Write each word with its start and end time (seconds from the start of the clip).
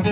Hi, 0.00 0.06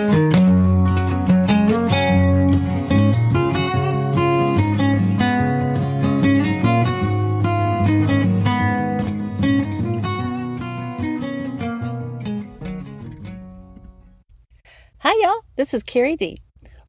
y'all. 15.23 15.41
This 15.57 15.73
is 15.73 15.83
Carrie 15.83 16.17
D. 16.17 16.37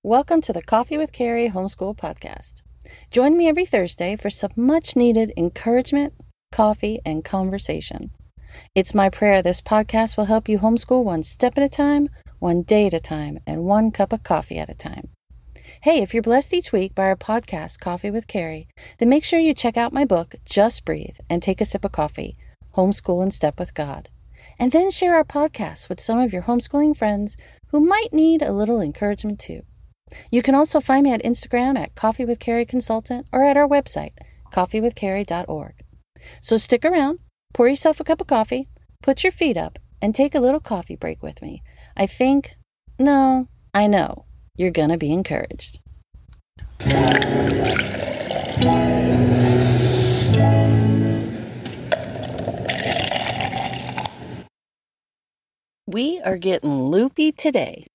Welcome 0.04 0.41
to 0.41 0.52
the 0.52 0.61
Coffee 0.61 0.97
with 0.97 1.13
Carrie 1.13 1.50
Homeschool 1.50 1.95
Podcast. 1.95 2.63
Join 3.11 3.38
me 3.38 3.47
every 3.47 3.66
Thursday 3.66 4.18
for 4.18 4.29
some 4.29 4.52
much 4.57 4.97
needed 4.97 5.31
encouragement, 5.38 6.13
coffee, 6.52 7.00
and 7.05 7.23
conversation. 7.23 8.11
It's 8.75 8.93
my 8.93 9.09
prayer 9.09 9.41
this 9.41 9.61
podcast 9.61 10.18
will 10.18 10.25
help 10.25 10.50
you 10.50 10.59
homeschool 10.59 11.05
one 11.05 11.23
step 11.23 11.57
at 11.57 11.63
a 11.63 11.70
time, 11.70 12.09
one 12.40 12.64
day 12.64 12.88
at 12.88 12.94
a 12.94 13.00
time, 13.00 13.40
and 13.46 13.64
one 13.64 13.92
cup 13.92 14.12
of 14.12 14.24
coffee 14.24 14.58
at 14.58 14.70
a 14.70 14.74
time. 14.74 15.10
Hey, 15.82 16.02
if 16.02 16.14
you're 16.14 16.24
blessed 16.24 16.54
each 16.54 16.71
week 16.71 16.93
by 16.96 17.04
our 17.04 17.16
podcast, 17.16 17.80
Coffee 17.80 18.11
with 18.11 18.28
Carrie, 18.28 18.68
then 18.97 19.07
make 19.07 19.24
sure 19.24 19.39
you 19.39 19.54
check 19.54 19.78
out 19.78 19.93
my 19.93 20.04
book, 20.04 20.36
Just 20.44 20.83
Breathe, 20.83 21.16
and 21.30 21.42
take 21.42 21.61
a 21.61 21.66
sip 21.66 21.86
of 21.86 21.92
coffee 21.92 22.36
Homeschool 22.75 23.24
in 23.24 23.32
Step 23.32 23.57
with 23.60 23.74
God. 23.74 24.10
And 24.57 24.71
then 24.71 24.92
share 24.92 25.16
our 25.16 25.24
podcast 25.24 25.88
with 25.88 26.02
some 26.02 26.20
of 26.20 26.33
your 26.33 26.44
homeschooling 26.44 26.97
friends 26.97 27.38
who 27.68 27.80
might 27.80 28.11
need 28.11 28.42
a 28.42 28.52
little 28.52 28.82
encouragement 28.82 29.39
too. 29.39 29.61
You 30.32 30.42
can 30.42 30.56
also 30.56 30.80
find 30.80 31.04
me 31.04 31.14
at 31.14 31.24
Instagram 31.24 31.78
at 31.78 31.96
Coffee 31.96 32.25
with 32.25 32.39
Carrie 32.39 32.66
Consultant 32.66 33.28
or 33.31 33.44
at 33.44 33.58
our 33.58 33.67
website, 33.67 34.14
coffeewithcarrie.org. 34.52 35.73
So 36.42 36.58
stick 36.58 36.83
around, 36.83 37.19
pour 37.53 37.67
yourself 37.67 38.00
a 38.00 38.03
cup 38.03 38.22
of 38.22 38.28
coffee, 38.28 38.67
put 39.02 39.23
your 39.23 39.31
feet 39.31 39.56
up, 39.56 39.80
and 40.02 40.14
take 40.14 40.36
a 40.36 40.39
little 40.39 40.59
coffee 40.59 40.95
break 40.95 41.22
with 41.23 41.42
me. 41.42 41.61
I 42.00 42.08
think, 42.08 42.56
no, 42.98 43.50
I 43.73 43.88
know, 43.88 44.23
you're 44.56 44.72
going 44.72 44.88
to 44.88 44.98
be 44.98 45.12
encouraged. 45.12 45.81
We 55.86 56.22
are 56.22 56.38
getting 56.38 56.83
loopy 56.83 57.33
today. 57.33 57.86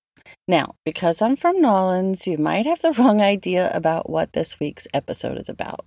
Now, 0.47 0.75
because 0.85 1.23
I'm 1.23 1.35
from 1.35 1.57
N'awlins, 1.57 2.27
you 2.27 2.37
might 2.37 2.67
have 2.67 2.83
the 2.83 2.93
wrong 2.93 3.23
idea 3.23 3.71
about 3.73 4.11
what 4.11 4.35
this 4.35 4.61
week's 4.61 4.87
episode 4.93 5.39
is 5.39 5.49
about. 5.49 5.87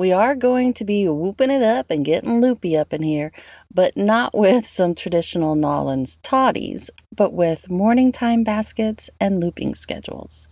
We 0.00 0.12
are 0.12 0.34
going 0.34 0.72
to 0.80 0.84
be 0.86 1.06
whooping 1.06 1.50
it 1.50 1.62
up 1.62 1.90
and 1.90 2.06
getting 2.06 2.40
loopy 2.40 2.74
up 2.74 2.94
in 2.94 3.02
here, 3.02 3.32
but 3.70 3.98
not 3.98 4.34
with 4.34 4.64
some 4.64 4.94
traditional 4.94 5.54
N'awlins 5.54 6.16
toddies, 6.22 6.88
but 7.14 7.34
with 7.34 7.70
morning 7.70 8.10
time 8.10 8.42
baskets 8.42 9.10
and 9.20 9.40
looping 9.40 9.74
schedules. 9.74 10.48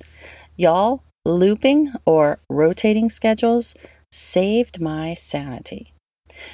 Y'all, 0.57 1.03
looping 1.25 1.95
or 2.05 2.41
rotating 2.51 3.09
schedules 3.09 3.75
saved 4.11 4.83
my 4.83 5.15
sanity. 5.15 5.95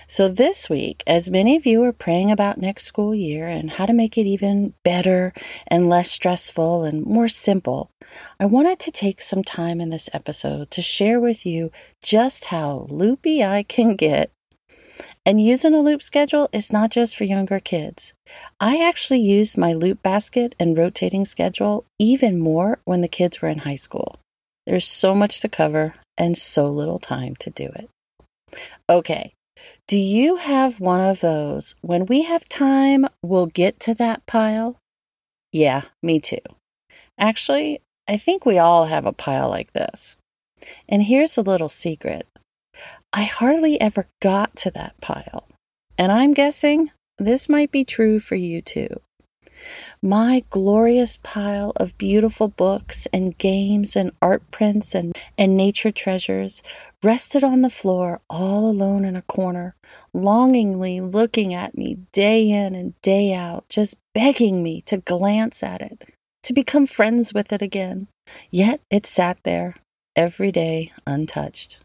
So, 0.06 0.28
this 0.28 0.68
week, 0.70 1.02
as 1.06 1.30
many 1.30 1.56
of 1.56 1.66
you 1.66 1.82
are 1.82 1.92
praying 1.92 2.30
about 2.30 2.60
next 2.60 2.84
school 2.84 3.14
year 3.14 3.46
and 3.46 3.72
how 3.72 3.86
to 3.86 3.92
make 3.92 4.16
it 4.16 4.26
even 4.26 4.74
better 4.84 5.32
and 5.66 5.88
less 5.88 6.10
stressful 6.10 6.84
and 6.84 7.04
more 7.04 7.28
simple, 7.28 7.90
I 8.38 8.46
wanted 8.46 8.78
to 8.80 8.90
take 8.90 9.20
some 9.20 9.42
time 9.42 9.80
in 9.80 9.90
this 9.90 10.10
episode 10.12 10.70
to 10.72 10.82
share 10.82 11.20
with 11.20 11.44
you 11.46 11.70
just 12.02 12.46
how 12.46 12.86
loopy 12.90 13.42
I 13.44 13.62
can 13.62 13.96
get. 13.96 14.30
And 15.26 15.40
using 15.40 15.74
a 15.74 15.80
loop 15.80 16.02
schedule 16.02 16.48
is 16.52 16.72
not 16.72 16.90
just 16.90 17.16
for 17.16 17.24
younger 17.24 17.58
kids. 17.58 18.12
I 18.60 18.82
actually 18.82 19.20
used 19.20 19.56
my 19.56 19.72
loop 19.72 20.02
basket 20.02 20.54
and 20.60 20.76
rotating 20.76 21.24
schedule 21.24 21.86
even 21.98 22.38
more 22.38 22.78
when 22.84 23.00
the 23.00 23.08
kids 23.08 23.40
were 23.40 23.48
in 23.48 23.60
high 23.60 23.76
school. 23.76 24.16
There's 24.66 24.86
so 24.86 25.14
much 25.14 25.40
to 25.40 25.48
cover 25.48 25.94
and 26.16 26.36
so 26.36 26.70
little 26.70 26.98
time 26.98 27.36
to 27.36 27.50
do 27.50 27.70
it. 27.74 27.88
Okay, 28.88 29.32
do 29.86 29.98
you 29.98 30.36
have 30.36 30.80
one 30.80 31.00
of 31.00 31.20
those? 31.20 31.74
When 31.82 32.06
we 32.06 32.22
have 32.22 32.48
time, 32.48 33.06
we'll 33.22 33.46
get 33.46 33.78
to 33.80 33.94
that 33.94 34.24
pile? 34.26 34.78
Yeah, 35.52 35.82
me 36.02 36.20
too. 36.20 36.38
Actually, 37.18 37.80
I 38.08 38.16
think 38.16 38.44
we 38.44 38.58
all 38.58 38.86
have 38.86 39.06
a 39.06 39.12
pile 39.12 39.48
like 39.48 39.72
this. 39.72 40.16
And 40.88 41.02
here's 41.02 41.36
a 41.36 41.42
little 41.42 41.68
secret 41.68 42.26
I 43.12 43.24
hardly 43.24 43.80
ever 43.80 44.06
got 44.20 44.56
to 44.56 44.70
that 44.72 45.00
pile. 45.00 45.46
And 45.96 46.10
I'm 46.10 46.34
guessing 46.34 46.90
this 47.18 47.48
might 47.48 47.70
be 47.70 47.84
true 47.84 48.18
for 48.18 48.34
you 48.34 48.60
too. 48.60 49.00
My 50.02 50.44
glorious 50.50 51.18
pile 51.22 51.72
of 51.76 51.96
beautiful 51.98 52.48
books 52.48 53.06
and 53.12 53.36
games 53.38 53.96
and 53.96 54.12
art 54.20 54.50
prints 54.50 54.94
and, 54.94 55.16
and 55.38 55.56
nature 55.56 55.90
treasures 55.90 56.62
rested 57.02 57.44
on 57.44 57.62
the 57.62 57.70
floor 57.70 58.20
all 58.28 58.68
alone 58.68 59.04
in 59.04 59.16
a 59.16 59.22
corner, 59.22 59.76
longingly 60.12 61.00
looking 61.00 61.54
at 61.54 61.76
me 61.76 61.98
day 62.12 62.50
in 62.50 62.74
and 62.74 63.00
day 63.02 63.34
out, 63.34 63.68
just 63.68 63.94
begging 64.14 64.62
me 64.62 64.80
to 64.82 64.98
glance 64.98 65.62
at 65.62 65.82
it, 65.82 66.04
to 66.42 66.52
become 66.52 66.86
friends 66.86 67.34
with 67.34 67.52
it 67.52 67.62
again. 67.62 68.08
Yet 68.50 68.80
it 68.90 69.06
sat 69.06 69.38
there 69.44 69.74
every 70.16 70.52
day 70.52 70.92
untouched. 71.06 71.83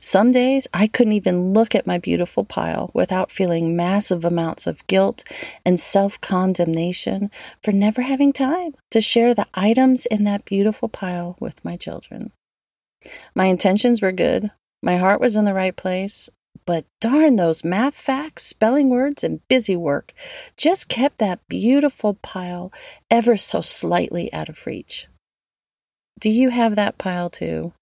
Some 0.00 0.32
days 0.32 0.66
I 0.74 0.86
couldn't 0.86 1.12
even 1.12 1.52
look 1.52 1.74
at 1.74 1.86
my 1.86 1.98
beautiful 1.98 2.44
pile 2.44 2.90
without 2.94 3.30
feeling 3.30 3.76
massive 3.76 4.24
amounts 4.24 4.66
of 4.66 4.86
guilt 4.86 5.24
and 5.64 5.78
self 5.78 6.20
condemnation 6.20 7.30
for 7.62 7.72
never 7.72 8.02
having 8.02 8.32
time 8.32 8.74
to 8.90 9.00
share 9.00 9.34
the 9.34 9.46
items 9.54 10.06
in 10.06 10.24
that 10.24 10.44
beautiful 10.44 10.88
pile 10.88 11.36
with 11.40 11.64
my 11.64 11.76
children. 11.76 12.32
My 13.34 13.46
intentions 13.46 14.02
were 14.02 14.12
good, 14.12 14.50
my 14.82 14.96
heart 14.96 15.20
was 15.20 15.36
in 15.36 15.44
the 15.44 15.54
right 15.54 15.76
place, 15.76 16.28
but 16.66 16.84
darn 17.00 17.36
those 17.36 17.64
math 17.64 17.94
facts, 17.94 18.44
spelling 18.44 18.88
words, 18.88 19.24
and 19.24 19.46
busy 19.48 19.76
work 19.76 20.12
just 20.56 20.88
kept 20.88 21.18
that 21.18 21.46
beautiful 21.48 22.14
pile 22.22 22.72
ever 23.10 23.36
so 23.36 23.60
slightly 23.60 24.32
out 24.32 24.48
of 24.48 24.66
reach. 24.66 25.08
Do 26.20 26.30
you 26.30 26.50
have 26.50 26.76
that 26.76 26.98
pile 26.98 27.30
too? 27.30 27.72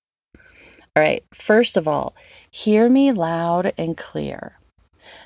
All 0.96 1.02
right, 1.04 1.24
first 1.32 1.76
of 1.76 1.86
all, 1.86 2.16
hear 2.50 2.88
me 2.88 3.12
loud 3.12 3.72
and 3.78 3.96
clear. 3.96 4.58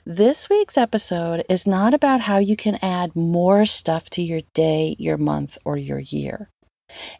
This 0.04 0.50
week's 0.50 0.76
episode 0.76 1.42
is 1.48 1.66
not 1.66 1.94
about 1.94 2.20
how 2.20 2.36
you 2.36 2.54
can 2.54 2.78
add 2.82 3.16
more 3.16 3.64
stuff 3.64 4.10
to 4.10 4.22
your 4.22 4.42
day, 4.52 4.94
your 4.98 5.16
month, 5.16 5.56
or 5.64 5.78
your 5.78 6.00
year. 6.00 6.50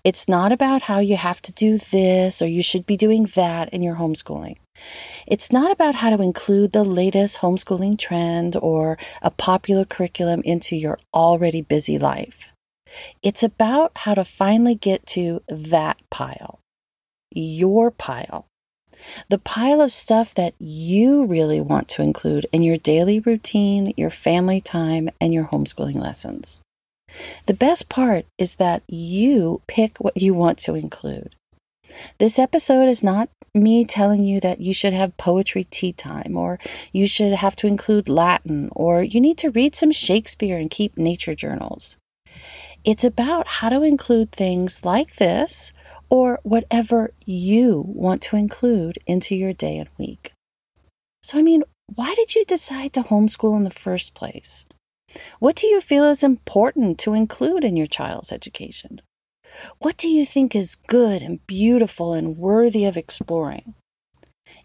It's 0.05 0.29
not 0.29 0.53
about 0.53 0.83
how 0.83 0.99
you 0.99 1.17
have 1.17 1.41
to 1.43 1.53
do 1.53 1.79
this 1.79 2.43
or 2.43 2.47
you 2.47 2.63
should 2.63 2.85
be 2.85 2.99
doing 2.99 3.31
that 3.35 3.71
in 3.71 3.83
your 3.83 3.97
homeschooling. 3.97 4.57
It's 5.27 5.51
not 5.51 5.73
about 5.73 5.95
how 5.95 6.11
to 6.15 6.23
include 6.23 6.73
the 6.73 6.85
latest 6.85 7.39
homeschooling 7.39 7.99
trend 7.99 8.57
or 8.57 8.99
a 9.23 9.31
popular 9.31 9.87
curriculum 9.87 10.43
into 10.45 10.77
your 10.77 10.99
already 11.15 11.63
busy 11.63 11.99
life. 11.99 12.51
It's 13.23 13.43
about 13.43 13.93
how 13.97 14.13
to 14.15 14.25
finally 14.25 14.75
get 14.75 15.07
to 15.09 15.43
that 15.49 15.97
pile 16.11 16.61
your 17.35 17.91
pile. 17.91 18.47
The 19.29 19.39
pile 19.39 19.81
of 19.81 19.93
stuff 19.93 20.35
that 20.35 20.55
you 20.59 21.25
really 21.25 21.61
want 21.61 21.89
to 21.91 22.03
include 22.03 22.47
in 22.53 22.63
your 22.63 22.79
daily 22.79 23.21
routine, 23.21 23.93
your 23.97 24.11
family 24.11 24.61
time, 24.61 25.11
and 25.21 25.35
your 25.35 25.45
homeschooling 25.45 26.01
lessons. 26.01 26.61
The 27.47 27.55
best 27.55 27.89
part 27.89 28.27
is 28.39 28.57
that 28.57 28.83
you 28.89 29.61
pick 29.67 29.99
what 29.99 30.17
you 30.17 30.35
want 30.35 30.59
to 30.59 30.75
include. 30.75 31.35
This 32.19 32.39
episode 32.39 32.89
is 32.89 33.03
not 33.03 33.29
me 33.55 33.85
telling 33.85 34.25
you 34.25 34.41
that 34.41 34.61
you 34.61 34.75
should 34.75 34.93
have 34.93 35.17
poetry 35.17 35.65
tea 35.65 35.93
time, 35.93 36.37
or 36.37 36.59
you 36.93 37.07
should 37.07 37.35
have 37.35 37.55
to 37.57 37.67
include 37.67 38.09
Latin, 38.09 38.69
or 38.75 39.03
you 39.03 39.21
need 39.21 39.39
to 39.39 39.51
read 39.51 39.77
some 39.77 39.93
Shakespeare 39.93 40.59
and 40.59 40.71
keep 40.71 40.99
nature 40.99 41.35
journals. 41.35 41.97
It's 42.85 43.05
about 43.05 43.47
how 43.47 43.69
to 43.69 43.83
include 43.83 44.33
things 44.33 44.85
like 44.85 45.17
this, 45.17 45.73
or 46.15 46.39
whatever 46.45 47.11
you 47.27 47.83
want 47.89 48.23
to 48.23 48.37
include 48.37 48.97
into 49.05 49.35
your 49.35 49.53
day 49.53 49.79
and 49.79 49.89
week. 49.99 50.31
So, 51.25 51.41
I 51.41 51.43
mean, 51.43 51.65
why 51.93 52.15
did 52.15 52.37
you 52.37 52.45
decide 52.45 52.93
to 52.93 53.03
homeschool 53.03 53.57
in 53.57 53.65
the 53.65 53.71
first 53.71 54.15
place? 54.15 54.65
What 55.41 55.57
do 55.57 55.67
you 55.67 55.81
feel 55.81 56.05
is 56.05 56.23
important 56.23 57.01
to 57.01 57.15
include 57.15 57.65
in 57.65 57.77
your 57.77 57.89
child's 57.89 58.31
education? 58.31 59.01
What 59.81 59.97
do 59.97 60.07
you 60.07 60.25
think 60.25 60.55
is 60.55 60.77
good 60.87 61.21
and 61.21 61.45
beautiful 61.49 62.15
and 62.15 62.39
worthy 62.39 62.85
of 62.85 62.97
exploring? 62.97 63.75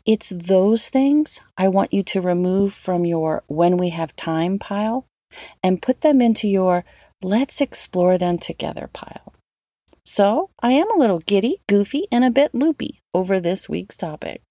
It's 0.06 0.30
those 0.30 0.90
things 0.90 1.42
I 1.58 1.68
want 1.68 1.92
you 1.92 2.04
to 2.04 2.22
remove 2.22 2.76
from 2.76 3.06
your 3.06 3.44
when 3.48 3.76
we 3.78 3.90
have 3.90 4.16
time 4.16 4.60
pile 4.60 5.08
and 5.64 5.82
put 5.82 6.02
them 6.02 6.22
into 6.22 6.48
your 6.48 6.86
let's 7.24 7.60
explore 7.60 8.20
them 8.20 8.38
together 8.38 8.88
pile. 8.94 9.34
So 10.12 10.50
I 10.60 10.72
am 10.72 10.90
a 10.90 10.98
little 10.98 11.20
giddy, 11.20 11.62
goofy, 11.68 12.08
and 12.12 12.26
a 12.26 12.32
bit 12.32 12.56
loopy 12.56 13.00
over 13.14 13.40
this 13.40 13.70
week's 13.70 13.96
topic. 13.96 14.42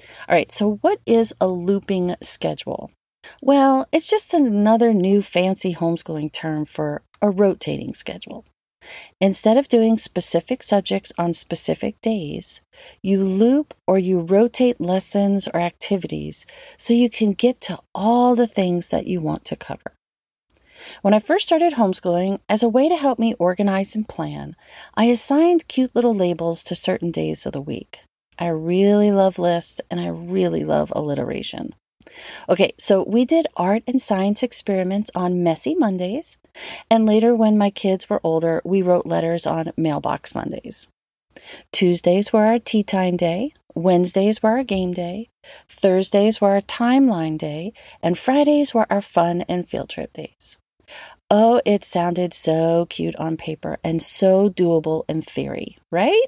All 0.00 0.34
right, 0.34 0.50
so 0.50 0.76
what 0.80 1.00
is 1.04 1.34
a 1.38 1.48
looping 1.48 2.16
schedule? 2.22 2.90
Well, 3.42 3.86
it's 3.92 4.08
just 4.08 4.32
another 4.32 4.94
new 4.94 5.20
fancy 5.20 5.74
homeschooling 5.74 6.32
term 6.32 6.64
for 6.64 7.02
a 7.20 7.28
rotating 7.28 7.92
schedule. 7.92 8.46
Instead 9.20 9.58
of 9.58 9.68
doing 9.68 9.98
specific 9.98 10.62
subjects 10.62 11.12
on 11.18 11.34
specific 11.34 12.00
days, 12.00 12.62
you 13.02 13.22
loop 13.22 13.74
or 13.86 13.98
you 13.98 14.20
rotate 14.20 14.80
lessons 14.80 15.46
or 15.46 15.60
activities 15.60 16.46
so 16.78 16.94
you 16.94 17.10
can 17.10 17.32
get 17.32 17.60
to 17.60 17.78
all 17.94 18.34
the 18.34 18.46
things 18.46 18.88
that 18.88 19.06
you 19.06 19.20
want 19.20 19.44
to 19.44 19.56
cover. 19.56 19.95
When 21.02 21.14
I 21.14 21.18
first 21.18 21.46
started 21.46 21.74
homeschooling, 21.74 22.40
as 22.48 22.62
a 22.62 22.68
way 22.68 22.88
to 22.88 22.96
help 22.96 23.18
me 23.18 23.34
organize 23.38 23.94
and 23.94 24.08
plan, 24.08 24.56
I 24.94 25.04
assigned 25.04 25.68
cute 25.68 25.94
little 25.94 26.14
labels 26.14 26.64
to 26.64 26.74
certain 26.74 27.10
days 27.10 27.46
of 27.46 27.52
the 27.52 27.60
week. 27.60 28.00
I 28.38 28.48
really 28.48 29.10
love 29.10 29.38
lists 29.38 29.80
and 29.90 30.00
I 30.00 30.08
really 30.08 30.64
love 30.64 30.92
alliteration. 30.94 31.74
Okay, 32.48 32.72
so 32.78 33.02
we 33.02 33.24
did 33.24 33.46
art 33.56 33.82
and 33.86 34.00
science 34.00 34.42
experiments 34.42 35.10
on 35.14 35.42
messy 35.42 35.74
Mondays, 35.74 36.36
and 36.90 37.04
later, 37.04 37.34
when 37.34 37.58
my 37.58 37.70
kids 37.70 38.08
were 38.08 38.20
older, 38.22 38.62
we 38.64 38.80
wrote 38.82 39.06
letters 39.06 39.46
on 39.46 39.72
mailbox 39.76 40.34
Mondays. 40.34 40.88
Tuesdays 41.72 42.32
were 42.32 42.46
our 42.46 42.58
tea 42.58 42.82
time 42.82 43.16
day, 43.16 43.52
Wednesdays 43.74 44.42
were 44.42 44.50
our 44.50 44.64
game 44.64 44.92
day, 44.92 45.28
Thursdays 45.68 46.40
were 46.40 46.52
our 46.52 46.60
timeline 46.60 47.36
day, 47.36 47.72
and 48.02 48.18
Fridays 48.18 48.72
were 48.72 48.86
our 48.90 49.02
fun 49.02 49.42
and 49.42 49.68
field 49.68 49.90
trip 49.90 50.12
days. 50.12 50.56
Oh, 51.28 51.60
it 51.64 51.84
sounded 51.84 52.32
so 52.32 52.86
cute 52.88 53.16
on 53.16 53.36
paper 53.36 53.78
and 53.82 54.00
so 54.00 54.48
doable 54.48 55.04
in 55.08 55.22
theory, 55.22 55.76
right? 55.90 56.26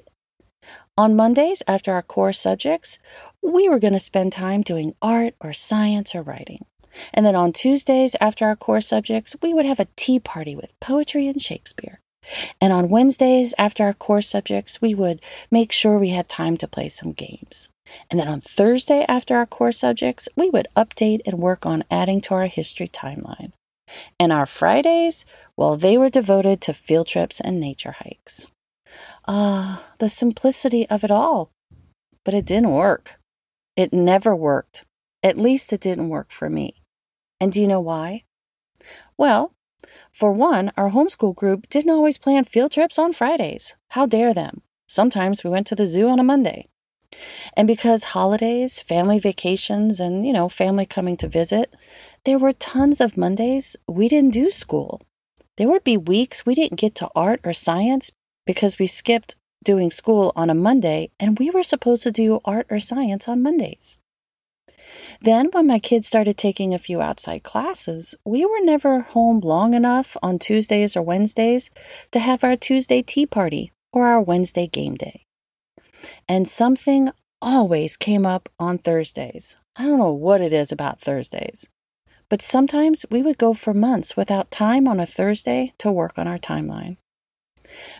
On 0.97 1.15
Mondays, 1.15 1.63
after 1.67 1.93
our 1.93 2.01
core 2.01 2.33
subjects, 2.33 2.99
we 3.41 3.69
were 3.69 3.79
going 3.79 3.93
to 3.93 3.99
spend 3.99 4.33
time 4.33 4.61
doing 4.61 4.95
art 5.01 5.35
or 5.39 5.53
science 5.53 6.13
or 6.13 6.21
writing. 6.21 6.65
And 7.13 7.25
then 7.25 7.35
on 7.35 7.53
Tuesdays, 7.53 8.17
after 8.19 8.45
our 8.45 8.57
core 8.57 8.81
subjects, 8.81 9.37
we 9.41 9.53
would 9.53 9.65
have 9.65 9.79
a 9.79 9.87
tea 9.95 10.19
party 10.19 10.53
with 10.53 10.77
poetry 10.81 11.29
and 11.29 11.41
Shakespeare. 11.41 12.01
And 12.59 12.73
on 12.73 12.89
Wednesdays, 12.89 13.55
after 13.57 13.85
our 13.85 13.93
core 13.93 14.21
subjects, 14.21 14.81
we 14.81 14.93
would 14.93 15.21
make 15.49 15.71
sure 15.71 15.97
we 15.97 16.09
had 16.09 16.27
time 16.27 16.57
to 16.57 16.67
play 16.67 16.89
some 16.89 17.13
games. 17.13 17.69
And 18.11 18.19
then 18.19 18.27
on 18.27 18.41
Thursday, 18.41 19.05
after 19.07 19.37
our 19.37 19.45
core 19.45 19.71
subjects, 19.71 20.27
we 20.35 20.49
would 20.49 20.67
update 20.75 21.21
and 21.25 21.39
work 21.39 21.65
on 21.65 21.85
adding 21.89 22.19
to 22.21 22.33
our 22.33 22.47
history 22.47 22.89
timeline. 22.89 23.53
And 24.19 24.31
our 24.31 24.45
Fridays, 24.45 25.25
well, 25.55 25.75
they 25.75 25.97
were 25.97 26.09
devoted 26.09 26.61
to 26.61 26.73
field 26.73 27.07
trips 27.07 27.39
and 27.39 27.59
nature 27.59 27.95
hikes. 27.99 28.47
Ah, 29.27 29.81
uh, 29.81 29.93
the 29.99 30.09
simplicity 30.09 30.87
of 30.89 31.03
it 31.03 31.11
all. 31.11 31.51
But 32.25 32.33
it 32.33 32.45
didn't 32.45 32.71
work. 32.71 33.19
It 33.75 33.93
never 33.93 34.35
worked. 34.35 34.85
At 35.23 35.37
least 35.37 35.73
it 35.73 35.81
didn't 35.81 36.09
work 36.09 36.31
for 36.31 36.49
me. 36.49 36.81
And 37.39 37.51
do 37.51 37.61
you 37.61 37.67
know 37.67 37.79
why? 37.79 38.23
Well, 39.17 39.53
for 40.11 40.31
one, 40.31 40.71
our 40.77 40.91
homeschool 40.91 41.35
group 41.35 41.69
didn't 41.69 41.91
always 41.91 42.17
plan 42.17 42.43
field 42.43 42.71
trips 42.71 42.99
on 42.99 43.13
Fridays. 43.13 43.75
How 43.89 44.05
dare 44.05 44.33
them? 44.33 44.61
Sometimes 44.87 45.43
we 45.43 45.49
went 45.49 45.67
to 45.67 45.75
the 45.75 45.87
zoo 45.87 46.09
on 46.09 46.19
a 46.19 46.23
Monday. 46.23 46.65
And 47.55 47.67
because 47.67 48.05
holidays, 48.05 48.81
family 48.81 49.19
vacations, 49.19 49.99
and, 49.99 50.25
you 50.25 50.33
know, 50.33 50.49
family 50.49 50.85
coming 50.85 51.17
to 51.17 51.27
visit, 51.27 51.75
there 52.25 52.39
were 52.39 52.53
tons 52.53 52.99
of 53.01 53.17
Mondays 53.17 53.75
we 53.87 54.07
didn't 54.07 54.33
do 54.33 54.49
school. 54.49 55.01
There 55.57 55.67
would 55.67 55.83
be 55.83 55.97
weeks 55.97 56.45
we 56.45 56.55
didn't 56.55 56.79
get 56.79 56.95
to 56.95 57.09
art 57.15 57.41
or 57.43 57.53
science 57.53 58.11
because 58.45 58.79
we 58.79 58.87
skipped 58.87 59.35
doing 59.63 59.91
school 59.91 60.31
on 60.35 60.49
a 60.49 60.55
Monday 60.55 61.11
and 61.19 61.37
we 61.37 61.49
were 61.49 61.63
supposed 61.63 62.03
to 62.03 62.11
do 62.11 62.39
art 62.45 62.67
or 62.69 62.79
science 62.79 63.27
on 63.27 63.43
Mondays. 63.43 63.97
Then, 65.21 65.49
when 65.51 65.67
my 65.67 65.79
kids 65.79 66.07
started 66.07 66.37
taking 66.37 66.73
a 66.73 66.79
few 66.79 67.01
outside 67.01 67.43
classes, 67.43 68.15
we 68.25 68.45
were 68.45 68.61
never 68.61 69.01
home 69.01 69.39
long 69.41 69.73
enough 69.73 70.15
on 70.23 70.39
Tuesdays 70.39 70.95
or 70.95 71.01
Wednesdays 71.01 71.69
to 72.11 72.19
have 72.19 72.43
our 72.43 72.55
Tuesday 72.55 73.01
tea 73.01 73.25
party 73.25 73.71
or 73.91 74.05
our 74.05 74.21
Wednesday 74.21 74.67
game 74.67 74.95
day. 74.95 75.25
And 76.27 76.47
something 76.47 77.11
always 77.41 77.97
came 77.97 78.25
up 78.25 78.49
on 78.59 78.77
Thursdays. 78.77 79.57
I 79.75 79.85
don't 79.85 79.99
know 79.99 80.11
what 80.11 80.41
it 80.41 80.53
is 80.53 80.71
about 80.71 81.01
Thursdays. 81.01 81.67
But 82.29 82.41
sometimes 82.41 83.05
we 83.09 83.21
would 83.21 83.37
go 83.37 83.53
for 83.53 83.73
months 83.73 84.15
without 84.15 84.51
time 84.51 84.87
on 84.87 84.99
a 84.99 85.05
Thursday 85.05 85.73
to 85.79 85.91
work 85.91 86.17
on 86.17 86.27
our 86.27 86.37
timeline. 86.37 86.97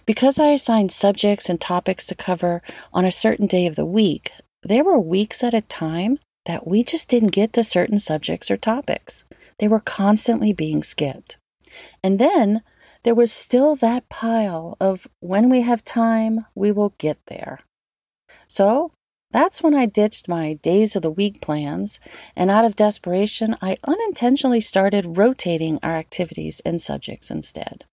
Because 0.05 0.39
I 0.39 0.49
assigned 0.49 0.91
subjects 0.91 1.49
and 1.49 1.59
topics 1.59 2.05
to 2.07 2.15
cover 2.15 2.61
on 2.93 3.05
a 3.05 3.11
certain 3.11 3.47
day 3.47 3.65
of 3.65 3.75
the 3.75 3.85
week, 3.85 4.31
there 4.63 4.83
were 4.83 4.99
weeks 4.99 5.43
at 5.43 5.53
a 5.53 5.61
time 5.61 6.19
that 6.45 6.67
we 6.67 6.83
just 6.83 7.09
didn't 7.09 7.31
get 7.31 7.53
to 7.53 7.63
certain 7.63 7.99
subjects 7.99 8.49
or 8.49 8.57
topics. 8.57 9.25
They 9.59 9.67
were 9.67 9.79
constantly 9.79 10.53
being 10.53 10.83
skipped. 10.83 11.37
And 12.03 12.19
then 12.19 12.63
there 13.03 13.15
was 13.15 13.31
still 13.31 13.75
that 13.77 14.09
pile 14.09 14.75
of 14.79 15.07
when 15.19 15.49
we 15.49 15.61
have 15.61 15.83
time, 15.83 16.45
we 16.55 16.71
will 16.71 16.93
get 16.97 17.19
there. 17.27 17.59
So 18.47 18.91
that's 19.31 19.61
when 19.61 19.75
I 19.75 19.85
ditched 19.85 20.27
my 20.27 20.53
days 20.53 20.95
of 20.95 21.01
the 21.01 21.11
week 21.11 21.41
plans, 21.41 21.99
and 22.35 22.49
out 22.49 22.65
of 22.65 22.75
desperation, 22.75 23.55
I 23.61 23.77
unintentionally 23.83 24.61
started 24.61 25.17
rotating 25.17 25.79
our 25.83 25.95
activities 25.95 26.61
and 26.65 26.81
subjects 26.81 27.29
instead. 27.29 27.85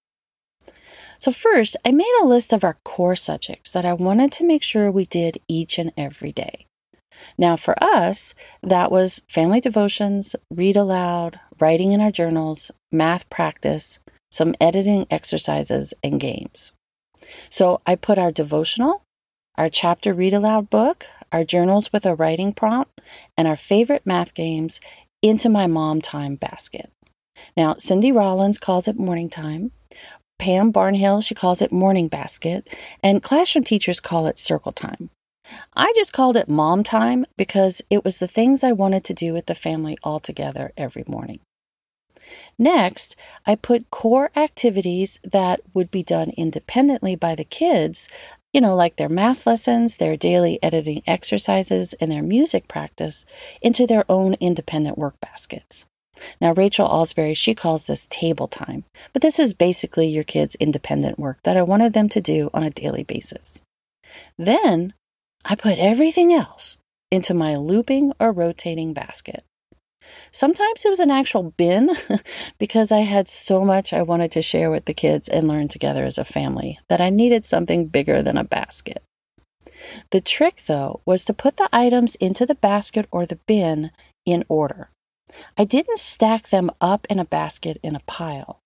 So, 1.19 1.31
first, 1.33 1.77
I 1.85 1.93
made 1.93 2.13
a 2.21 2.27
list 2.27 2.53
of 2.53 2.65
our 2.65 2.79
core 2.85 3.17
subjects 3.17 3.71
that 3.73 3.85
I 3.85 3.93
wanted 3.93 4.33
to 4.33 4.47
make 4.47 4.63
sure 4.63 4.91
we 4.91 5.05
did 5.05 5.39
each 5.49 5.79
and 5.79 5.93
every 5.97 6.33
day. 6.33 6.67
Now, 7.39 7.57
for 7.57 7.75
us, 7.83 8.35
that 8.63 8.91
was 8.91 9.23
family 9.29 9.61
devotions, 9.61 10.37
read 10.51 10.77
aloud, 10.77 11.41
writing 11.59 11.93
in 11.93 12.01
our 12.01 12.11
journals, 12.11 12.71
math 12.93 13.29
practice, 13.31 13.99
some 14.31 14.55
editing 14.61 15.07
exercises, 15.11 15.95
and 16.03 16.21
games. 16.21 16.73
So, 17.49 17.81
I 17.87 17.95
put 17.95 18.19
our 18.19 18.33
devotional, 18.33 19.03
our 19.57 19.71
chapter 19.71 20.13
read 20.13 20.35
aloud 20.35 20.69
book, 20.69 21.07
our 21.33 21.45
journals 21.45 21.93
with 21.93 22.07
a 22.07 22.15
writing 22.15 22.53
prompt, 22.53 23.01
and 23.37 23.47
our 23.47 23.57
favorite 23.57 24.07
math 24.07 24.35
games 24.35 24.81
into 25.23 25.49
my 25.49 25.67
mom 25.67 26.01
time 26.01 26.37
basket. 26.37 26.91
Now, 27.57 27.77
Cindy 27.79 28.13
Rollins 28.13 28.59
calls 28.59 28.89
it 28.89 28.99
morning 28.99 29.29
time. 29.29 29.73
Pam 30.39 30.73
Barnhill, 30.73 31.25
she 31.25 31.35
calls 31.35 31.63
it 31.63 31.73
morning 31.73 32.09
basket, 32.09 32.69
and 33.03 33.23
classroom 33.23 33.65
teachers 33.65 34.01
call 34.01 34.27
it 34.27 34.39
circle 34.39 34.73
time. 34.73 35.11
I 35.75 35.93
just 35.97 36.13
called 36.13 36.37
it 36.37 36.49
mom 36.49 36.85
time 36.85 37.25
because 37.37 37.81
it 37.89 38.05
was 38.05 38.19
the 38.19 38.27
things 38.27 38.65
I 38.65 38.73
wanted 38.73 39.05
to 39.05 39.15
do 39.15 39.33
with 39.33 39.47
the 39.47 39.55
family 39.55 39.97
all 40.03 40.21
together 40.21 40.73
every 40.77 41.05
morning. 41.07 41.41
Next, 42.59 43.17
I 43.47 43.55
put 43.55 43.91
core 43.91 44.31
activities 44.35 45.21
that 45.23 45.61
would 45.75 45.91
be 45.91 46.03
done 46.03 46.31
independently 46.37 47.15
by 47.15 47.35
the 47.35 47.45
kids, 47.45 48.09
you 48.57 48.63
know, 48.63 48.75
like 48.75 48.97
their 48.97 49.11
math 49.11 49.47
lessons, 49.47 49.99
their 49.99 50.17
daily 50.17 50.59
editing 50.63 51.03
exercises, 51.07 51.93
and 52.01 52.11
their 52.11 52.23
music 52.23 52.67
practice, 52.69 53.27
into 53.61 53.87
their 53.87 54.07
own 54.09 54.33
independent 54.41 54.97
work 54.97 55.21
baskets. 55.21 55.85
Now, 56.41 56.55
Rachel 56.55 56.87
Alsbury, 56.87 57.35
she 57.35 57.55
calls 57.55 57.87
this 57.87 58.07
table 58.09 58.49
time, 58.49 58.85
but 59.13 59.21
this 59.21 59.39
is 59.39 59.53
basically 59.53 60.09
your 60.09 60.25
kids' 60.25 60.55
independent 60.55 61.19
work 61.19 61.43
that 61.43 61.59
I 61.59 61.61
wanted 61.61 61.93
them 61.93 62.09
to 62.09 62.21
do 62.23 62.49
on 62.55 62.63
a 62.63 62.71
daily 62.71 63.05
basis. 63.05 63.61
Then 64.39 64.95
I 65.45 65.55
put 65.55 65.79
everything 65.79 66.33
else 66.33 66.79
into 67.11 67.35
my 67.35 67.57
looping 67.57 68.15
or 68.19 68.33
rotating 68.33 68.95
basket. 68.95 69.45
Sometimes 70.33 70.85
it 70.85 70.89
was 70.89 71.01
an 71.01 71.11
actual 71.11 71.55
bin 71.57 71.91
because 72.59 72.93
I 72.93 73.01
had 73.01 73.29
so 73.29 73.65
much 73.65 73.93
I 73.93 74.03
wanted 74.03 74.33
to 74.33 74.43
share 74.43 74.71
with 74.71 74.85
the 74.85 74.95
kids 74.95 75.29
and 75.29 75.49
learn 75.49 75.69
together 75.69 76.05
as 76.05 76.19
a 76.19 76.25
family 76.25 76.79
that 76.89 77.01
I 77.01 77.11
needed 77.11 77.45
something 77.45 77.87
bigger 77.87 78.23
than 78.23 78.37
a 78.37 78.45
basket. 78.45 79.03
The 80.11 80.21
trick, 80.21 80.63
though, 80.67 81.01
was 81.05 81.25
to 81.25 81.35
put 81.35 81.57
the 81.57 81.69
items 81.73 82.17
into 82.17 82.47
the 82.47 82.55
basket 82.55 83.07
or 83.11 83.27
the 83.27 83.41
bin 83.47 83.91
in 84.25 84.45
order. 84.49 84.91
I 85.57 85.65
didn't 85.65 85.99
stack 85.99 86.49
them 86.49 86.71
up 86.81 87.07
in 87.11 87.19
a 87.19 87.25
basket 87.25 87.79
in 87.83 87.97
a 87.97 88.01
pile. 88.07 88.61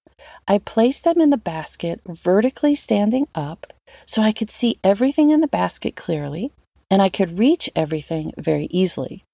I 0.46 0.58
placed 0.58 1.04
them 1.04 1.20
in 1.20 1.30
the 1.30 1.36
basket 1.36 2.00
vertically 2.06 2.74
standing 2.74 3.26
up 3.34 3.72
so 4.06 4.22
I 4.22 4.32
could 4.32 4.50
see 4.50 4.78
everything 4.84 5.30
in 5.30 5.40
the 5.40 5.48
basket 5.48 5.96
clearly 5.96 6.52
and 6.90 7.00
I 7.00 7.08
could 7.08 7.38
reach 7.38 7.70
everything 7.74 8.32
very 8.36 8.66
easily. 8.66 9.24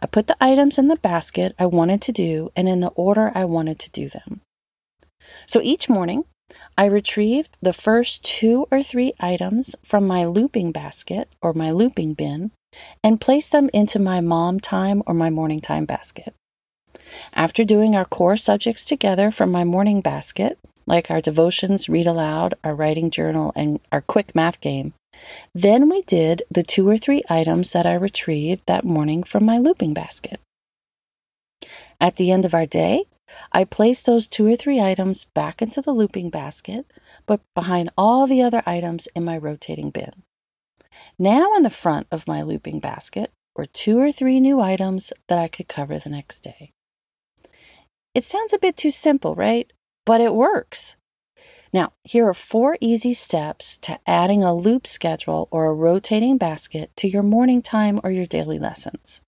I 0.00 0.06
put 0.06 0.26
the 0.26 0.36
items 0.42 0.78
in 0.78 0.88
the 0.88 0.96
basket 0.96 1.54
I 1.58 1.66
wanted 1.66 2.02
to 2.02 2.12
do 2.12 2.50
and 2.56 2.68
in 2.68 2.80
the 2.80 2.88
order 2.88 3.32
I 3.34 3.44
wanted 3.44 3.78
to 3.80 3.90
do 3.90 4.08
them. 4.08 4.40
So 5.46 5.60
each 5.62 5.88
morning, 5.88 6.24
I 6.76 6.86
retrieved 6.86 7.56
the 7.62 7.72
first 7.72 8.24
two 8.24 8.66
or 8.70 8.82
three 8.82 9.12
items 9.20 9.74
from 9.82 10.06
my 10.06 10.24
looping 10.24 10.72
basket 10.72 11.28
or 11.40 11.52
my 11.52 11.70
looping 11.70 12.14
bin 12.14 12.50
and 13.02 13.20
placed 13.20 13.52
them 13.52 13.70
into 13.72 13.98
my 13.98 14.20
mom 14.20 14.60
time 14.60 15.02
or 15.06 15.14
my 15.14 15.30
morning 15.30 15.60
time 15.60 15.84
basket. 15.84 16.34
After 17.34 17.64
doing 17.64 17.94
our 17.94 18.04
core 18.04 18.36
subjects 18.36 18.84
together 18.84 19.30
from 19.30 19.50
my 19.50 19.64
morning 19.64 20.00
basket, 20.00 20.58
like 20.86 21.10
our 21.10 21.20
devotions, 21.20 21.88
read 21.88 22.06
aloud, 22.06 22.54
our 22.64 22.74
writing 22.74 23.10
journal, 23.10 23.52
and 23.54 23.80
our 23.90 24.00
quick 24.00 24.34
math 24.34 24.60
game, 24.60 24.94
then 25.54 25.88
we 25.88 26.02
did 26.02 26.42
the 26.50 26.62
two 26.62 26.88
or 26.88 26.96
three 26.96 27.22
items 27.28 27.72
that 27.72 27.86
I 27.86 27.94
retrieved 27.94 28.62
that 28.66 28.84
morning 28.84 29.22
from 29.22 29.44
my 29.44 29.58
looping 29.58 29.94
basket. 29.94 30.40
At 32.00 32.16
the 32.16 32.30
end 32.30 32.44
of 32.44 32.54
our 32.54 32.66
day, 32.66 33.04
I 33.52 33.64
placed 33.64 34.06
those 34.06 34.26
two 34.26 34.46
or 34.46 34.56
three 34.56 34.80
items 34.80 35.24
back 35.24 35.62
into 35.62 35.80
the 35.80 35.92
looping 35.92 36.30
basket, 36.30 36.86
but 37.26 37.40
behind 37.54 37.90
all 37.96 38.26
the 38.26 38.42
other 38.42 38.62
items 38.66 39.08
in 39.14 39.24
my 39.24 39.38
rotating 39.38 39.90
bin. 39.90 40.22
Now, 41.18 41.54
in 41.54 41.62
the 41.62 41.70
front 41.70 42.06
of 42.10 42.28
my 42.28 42.42
looping 42.42 42.80
basket 42.80 43.30
were 43.54 43.66
two 43.66 43.98
or 43.98 44.12
three 44.12 44.40
new 44.40 44.60
items 44.60 45.12
that 45.28 45.38
I 45.38 45.48
could 45.48 45.68
cover 45.68 45.98
the 45.98 46.10
next 46.10 46.40
day. 46.40 46.72
It 48.14 48.24
sounds 48.24 48.52
a 48.52 48.58
bit 48.58 48.76
too 48.76 48.90
simple, 48.90 49.34
right? 49.34 49.72
But 50.04 50.20
it 50.20 50.34
works. 50.34 50.96
Now, 51.72 51.92
here 52.04 52.28
are 52.28 52.34
four 52.34 52.76
easy 52.80 53.14
steps 53.14 53.78
to 53.78 53.98
adding 54.06 54.42
a 54.42 54.54
loop 54.54 54.86
schedule 54.86 55.48
or 55.50 55.66
a 55.66 55.74
rotating 55.74 56.36
basket 56.36 56.90
to 56.96 57.08
your 57.08 57.22
morning 57.22 57.62
time 57.62 58.00
or 58.04 58.10
your 58.10 58.26
daily 58.26 58.58
lessons. 58.58 59.22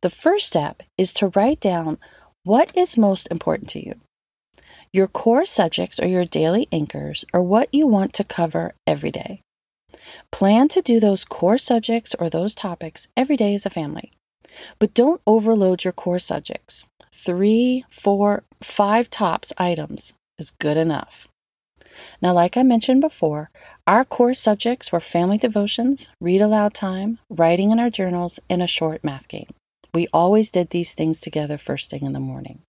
The 0.00 0.10
first 0.10 0.46
step 0.46 0.82
is 0.98 1.12
to 1.14 1.28
write 1.28 1.60
down 1.60 1.98
what 2.42 2.76
is 2.76 2.98
most 2.98 3.28
important 3.30 3.70
to 3.70 3.84
you. 3.84 3.94
Your 4.92 5.06
core 5.06 5.44
subjects 5.44 6.00
or 6.00 6.06
your 6.06 6.24
daily 6.24 6.68
anchors 6.72 7.24
are 7.32 7.42
what 7.42 7.72
you 7.72 7.86
want 7.86 8.12
to 8.14 8.24
cover 8.24 8.74
every 8.86 9.10
day. 9.10 9.40
Plan 10.32 10.68
to 10.68 10.82
do 10.82 10.98
those 10.98 11.24
core 11.24 11.58
subjects 11.58 12.14
or 12.18 12.28
those 12.28 12.54
topics 12.54 13.06
every 13.16 13.36
day 13.36 13.54
as 13.54 13.64
a 13.64 13.70
family. 13.70 14.12
But 14.78 14.94
don't 14.94 15.22
overload 15.26 15.84
your 15.84 15.92
core 15.92 16.18
subjects. 16.18 16.86
Three, 17.14 17.84
four, 17.88 18.42
five 18.62 19.08
tops 19.08 19.52
items 19.56 20.12
is 20.38 20.50
good 20.50 20.76
enough. 20.76 21.28
Now, 22.20 22.32
like 22.32 22.56
I 22.56 22.62
mentioned 22.62 23.00
before, 23.00 23.50
our 23.86 24.04
core 24.04 24.34
subjects 24.34 24.92
were 24.92 25.00
family 25.00 25.38
devotions, 25.38 26.10
read 26.20 26.40
aloud 26.40 26.74
time, 26.74 27.18
writing 27.28 27.70
in 27.70 27.78
our 27.78 27.90
journals, 27.90 28.40
and 28.48 28.62
a 28.62 28.66
short 28.66 29.02
math 29.04 29.28
game. 29.28 29.48
We 29.94 30.08
always 30.12 30.50
did 30.50 30.70
these 30.70 30.92
things 30.92 31.20
together 31.20 31.58
first 31.58 31.90
thing 31.90 32.04
in 32.04 32.12
the 32.12 32.20
morning. 32.20 32.62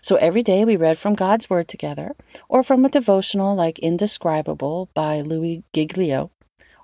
So 0.00 0.16
every 0.16 0.42
day 0.42 0.64
we 0.64 0.76
read 0.76 0.98
from 0.98 1.14
God's 1.14 1.48
Word 1.48 1.68
together, 1.68 2.14
or 2.48 2.62
from 2.62 2.84
a 2.84 2.90
devotional 2.90 3.54
like 3.54 3.78
Indescribable 3.78 4.88
by 4.94 5.20
Louis 5.20 5.64
Giglio, 5.72 6.30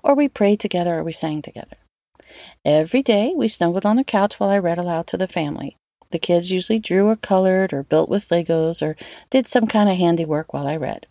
or 0.03 0.15
we 0.15 0.27
prayed 0.27 0.59
together 0.59 0.97
or 0.97 1.03
we 1.03 1.11
sang 1.11 1.41
together. 1.41 1.77
Every 2.63 3.01
day 3.01 3.33
we 3.35 3.47
snuggled 3.47 3.85
on 3.85 3.95
the 3.95 4.03
couch 4.03 4.39
while 4.39 4.49
I 4.49 4.57
read 4.57 4.77
aloud 4.77 5.07
to 5.07 5.17
the 5.17 5.27
family. 5.27 5.77
The 6.11 6.19
kids 6.19 6.51
usually 6.51 6.79
drew 6.79 7.07
or 7.07 7.15
colored 7.15 7.73
or 7.73 7.83
built 7.83 8.09
with 8.09 8.29
Legos 8.29 8.81
or 8.81 8.95
did 9.29 9.47
some 9.47 9.67
kind 9.67 9.89
of 9.89 9.97
handiwork 9.97 10.53
while 10.53 10.67
I 10.67 10.75
read. 10.75 11.05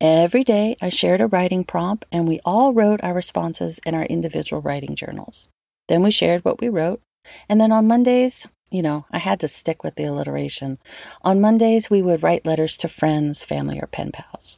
Every 0.00 0.44
day 0.44 0.76
I 0.80 0.88
shared 0.88 1.20
a 1.20 1.26
writing 1.26 1.64
prompt 1.64 2.04
and 2.12 2.28
we 2.28 2.40
all 2.44 2.72
wrote 2.72 3.02
our 3.02 3.14
responses 3.14 3.80
in 3.84 3.94
our 3.94 4.04
individual 4.04 4.62
writing 4.62 4.94
journals. 4.94 5.48
Then 5.88 6.02
we 6.02 6.10
shared 6.10 6.44
what 6.44 6.60
we 6.60 6.68
wrote. 6.68 7.00
And 7.48 7.60
then 7.60 7.72
on 7.72 7.86
Mondays, 7.86 8.46
you 8.70 8.82
know, 8.82 9.06
I 9.10 9.18
had 9.18 9.40
to 9.40 9.48
stick 9.48 9.82
with 9.82 9.94
the 9.94 10.04
alliteration. 10.04 10.78
On 11.22 11.40
Mondays, 11.40 11.90
we 11.90 12.02
would 12.02 12.22
write 12.22 12.46
letters 12.46 12.76
to 12.78 12.88
friends, 12.88 13.44
family, 13.44 13.78
or 13.80 13.86
pen 13.86 14.10
pals. 14.12 14.56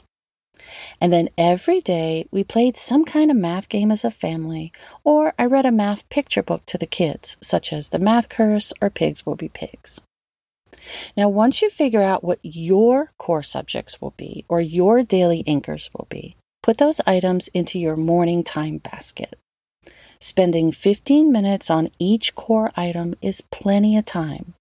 And 1.01 1.13
then 1.13 1.29
every 1.37 1.81
day 1.81 2.27
we 2.31 2.43
played 2.43 2.77
some 2.77 3.05
kind 3.05 3.31
of 3.31 3.37
math 3.37 3.69
game 3.69 3.91
as 3.91 4.05
a 4.05 4.11
family, 4.11 4.73
or 5.05 5.35
I 5.39 5.45
read 5.45 5.67
a 5.67 5.73
math 5.73 6.09
picture 6.09 6.43
book 6.43 6.65
to 6.67 6.79
the 6.79 6.87
kids, 6.87 7.37
such 7.43 7.73
as 7.73 7.91
The 7.91 7.99
Math 7.99 8.29
Curse 8.29 8.73
or 8.81 8.91
Pigs 8.91 9.25
Will 9.25 9.37
Be 9.37 9.49
Pigs. 9.49 10.01
Now, 11.17 11.29
once 11.29 11.63
you 11.63 11.71
figure 11.71 12.03
out 12.03 12.25
what 12.25 12.39
your 12.43 13.11
core 13.19 13.43
subjects 13.43 14.01
will 14.01 14.15
be 14.17 14.45
or 14.49 14.61
your 14.61 15.03
daily 15.03 15.43
anchors 15.47 15.91
will 15.97 16.07
be, 16.09 16.37
put 16.63 16.79
those 16.79 17.01
items 17.07 17.49
into 17.49 17.79
your 17.79 17.97
morning 17.97 18.45
time 18.45 18.79
basket. 18.79 19.39
Spending 20.19 20.73
15 20.73 21.31
minutes 21.31 21.71
on 21.71 21.91
each 21.99 22.35
core 22.35 22.73
item 22.77 23.15
is 23.21 23.43
plenty 23.51 23.97
of 23.97 24.05
time. 24.05 24.55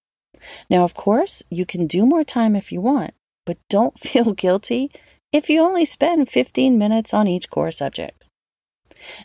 Now, 0.68 0.84
of 0.84 0.94
course, 0.94 1.42
you 1.50 1.64
can 1.64 1.86
do 1.86 2.04
more 2.04 2.24
time 2.24 2.54
if 2.54 2.70
you 2.70 2.80
want, 2.80 3.14
but 3.44 3.58
don't 3.68 3.98
feel 3.98 4.32
guilty 4.32 4.90
if 5.32 5.50
you 5.50 5.60
only 5.60 5.84
spend 5.84 6.28
15 6.28 6.78
minutes 6.78 7.12
on 7.12 7.26
each 7.26 7.50
core 7.50 7.70
subject. 7.70 8.24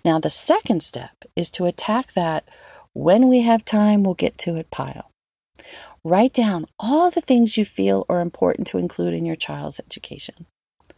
Now, 0.03 0.19
the 0.19 0.29
second 0.29 0.83
step 0.83 1.25
is 1.35 1.49
to 1.51 1.65
attack 1.65 2.13
that 2.13 2.45
when 2.93 3.27
we 3.27 3.41
have 3.41 3.63
time, 3.63 4.03
we'll 4.03 4.15
get 4.15 4.37
to 4.39 4.55
it 4.55 4.69
pile. 4.71 5.10
Write 6.03 6.33
down 6.33 6.65
all 6.79 7.11
the 7.11 7.21
things 7.21 7.57
you 7.57 7.65
feel 7.65 8.07
are 8.09 8.21
important 8.21 8.65
to 8.67 8.79
include 8.79 9.13
in 9.13 9.23
your 9.23 9.35
child's 9.35 9.79
education. 9.79 10.47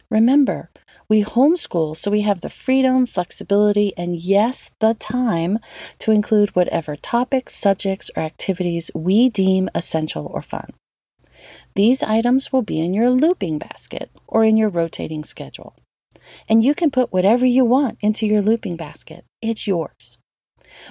Remember, 0.08 0.70
we 1.10 1.22
homeschool 1.22 1.94
so 1.94 2.10
we 2.10 2.22
have 2.22 2.40
the 2.40 2.48
freedom, 2.48 3.04
flexibility, 3.04 3.92
and 3.98 4.16
yes, 4.16 4.70
the 4.80 4.94
time 4.94 5.58
to 5.98 6.10
include 6.10 6.56
whatever 6.56 6.96
topics, 6.96 7.54
subjects, 7.54 8.10
or 8.16 8.22
activities 8.22 8.90
we 8.94 9.28
deem 9.28 9.68
essential 9.74 10.26
or 10.32 10.40
fun. 10.40 10.70
These 11.74 12.02
items 12.02 12.50
will 12.50 12.62
be 12.62 12.80
in 12.80 12.94
your 12.94 13.10
looping 13.10 13.58
basket 13.58 14.10
or 14.26 14.42
in 14.42 14.56
your 14.56 14.70
rotating 14.70 15.22
schedule. 15.22 15.74
And 16.48 16.64
you 16.64 16.74
can 16.74 16.90
put 16.90 17.12
whatever 17.12 17.44
you 17.44 17.66
want 17.66 17.98
into 18.00 18.26
your 18.26 18.40
looping 18.40 18.76
basket. 18.76 19.26
It's 19.42 19.66
yours. 19.66 20.16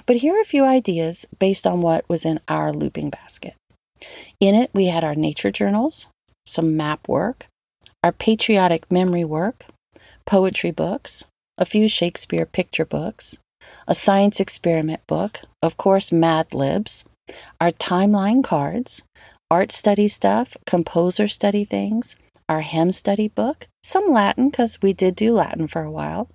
But 0.06 0.16
here 0.16 0.36
are 0.36 0.40
a 0.40 0.44
few 0.44 0.64
ideas 0.64 1.26
based 1.40 1.66
on 1.66 1.82
what 1.82 2.08
was 2.08 2.24
in 2.24 2.38
our 2.46 2.72
looping 2.72 3.10
basket. 3.10 3.54
In 4.40 4.54
it, 4.54 4.70
we 4.72 4.86
had 4.86 5.04
our 5.04 5.14
nature 5.14 5.50
journals, 5.50 6.06
some 6.46 6.76
map 6.76 7.08
work, 7.08 7.46
our 8.02 8.12
patriotic 8.12 8.90
memory 8.90 9.24
work, 9.24 9.64
poetry 10.26 10.70
books, 10.70 11.24
a 11.56 11.64
few 11.64 11.88
Shakespeare 11.88 12.46
picture 12.46 12.84
books, 12.84 13.38
a 13.86 13.94
science 13.94 14.40
experiment 14.40 15.06
book, 15.06 15.40
of 15.62 15.76
course, 15.76 16.12
Mad 16.12 16.54
Libs, 16.54 17.04
our 17.60 17.70
timeline 17.70 18.42
cards, 18.42 19.02
art 19.50 19.72
study 19.72 20.08
stuff, 20.08 20.56
composer 20.66 21.28
study 21.28 21.64
things, 21.64 22.16
our 22.48 22.60
hymn 22.60 22.90
study 22.90 23.28
book, 23.28 23.66
some 23.82 24.10
Latin, 24.10 24.50
because 24.50 24.80
we 24.82 24.92
did 24.92 25.14
do 25.16 25.32
Latin 25.32 25.66
for 25.66 25.82
a 25.82 25.90
while, 25.90 26.28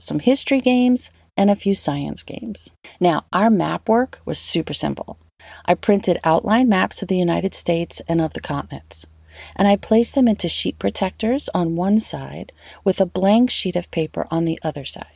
some 0.00 0.18
history 0.18 0.60
games, 0.60 1.10
and 1.36 1.50
a 1.50 1.56
few 1.56 1.74
science 1.74 2.22
games. 2.22 2.70
Now, 2.98 3.24
our 3.32 3.50
map 3.50 3.88
work 3.88 4.20
was 4.24 4.38
super 4.38 4.74
simple. 4.74 5.18
I 5.64 5.74
printed 5.74 6.20
outline 6.24 6.68
maps 6.68 7.02
of 7.02 7.08
the 7.08 7.16
United 7.16 7.54
States 7.54 8.00
and 8.08 8.20
of 8.20 8.32
the 8.32 8.40
continents, 8.40 9.06
and 9.56 9.68
I 9.68 9.76
placed 9.76 10.14
them 10.14 10.28
into 10.28 10.48
sheet 10.48 10.78
protectors 10.78 11.48
on 11.54 11.76
one 11.76 12.00
side 12.00 12.52
with 12.84 13.00
a 13.00 13.06
blank 13.06 13.50
sheet 13.50 13.76
of 13.76 13.90
paper 13.90 14.26
on 14.30 14.44
the 14.44 14.58
other 14.62 14.84
side. 14.84 15.06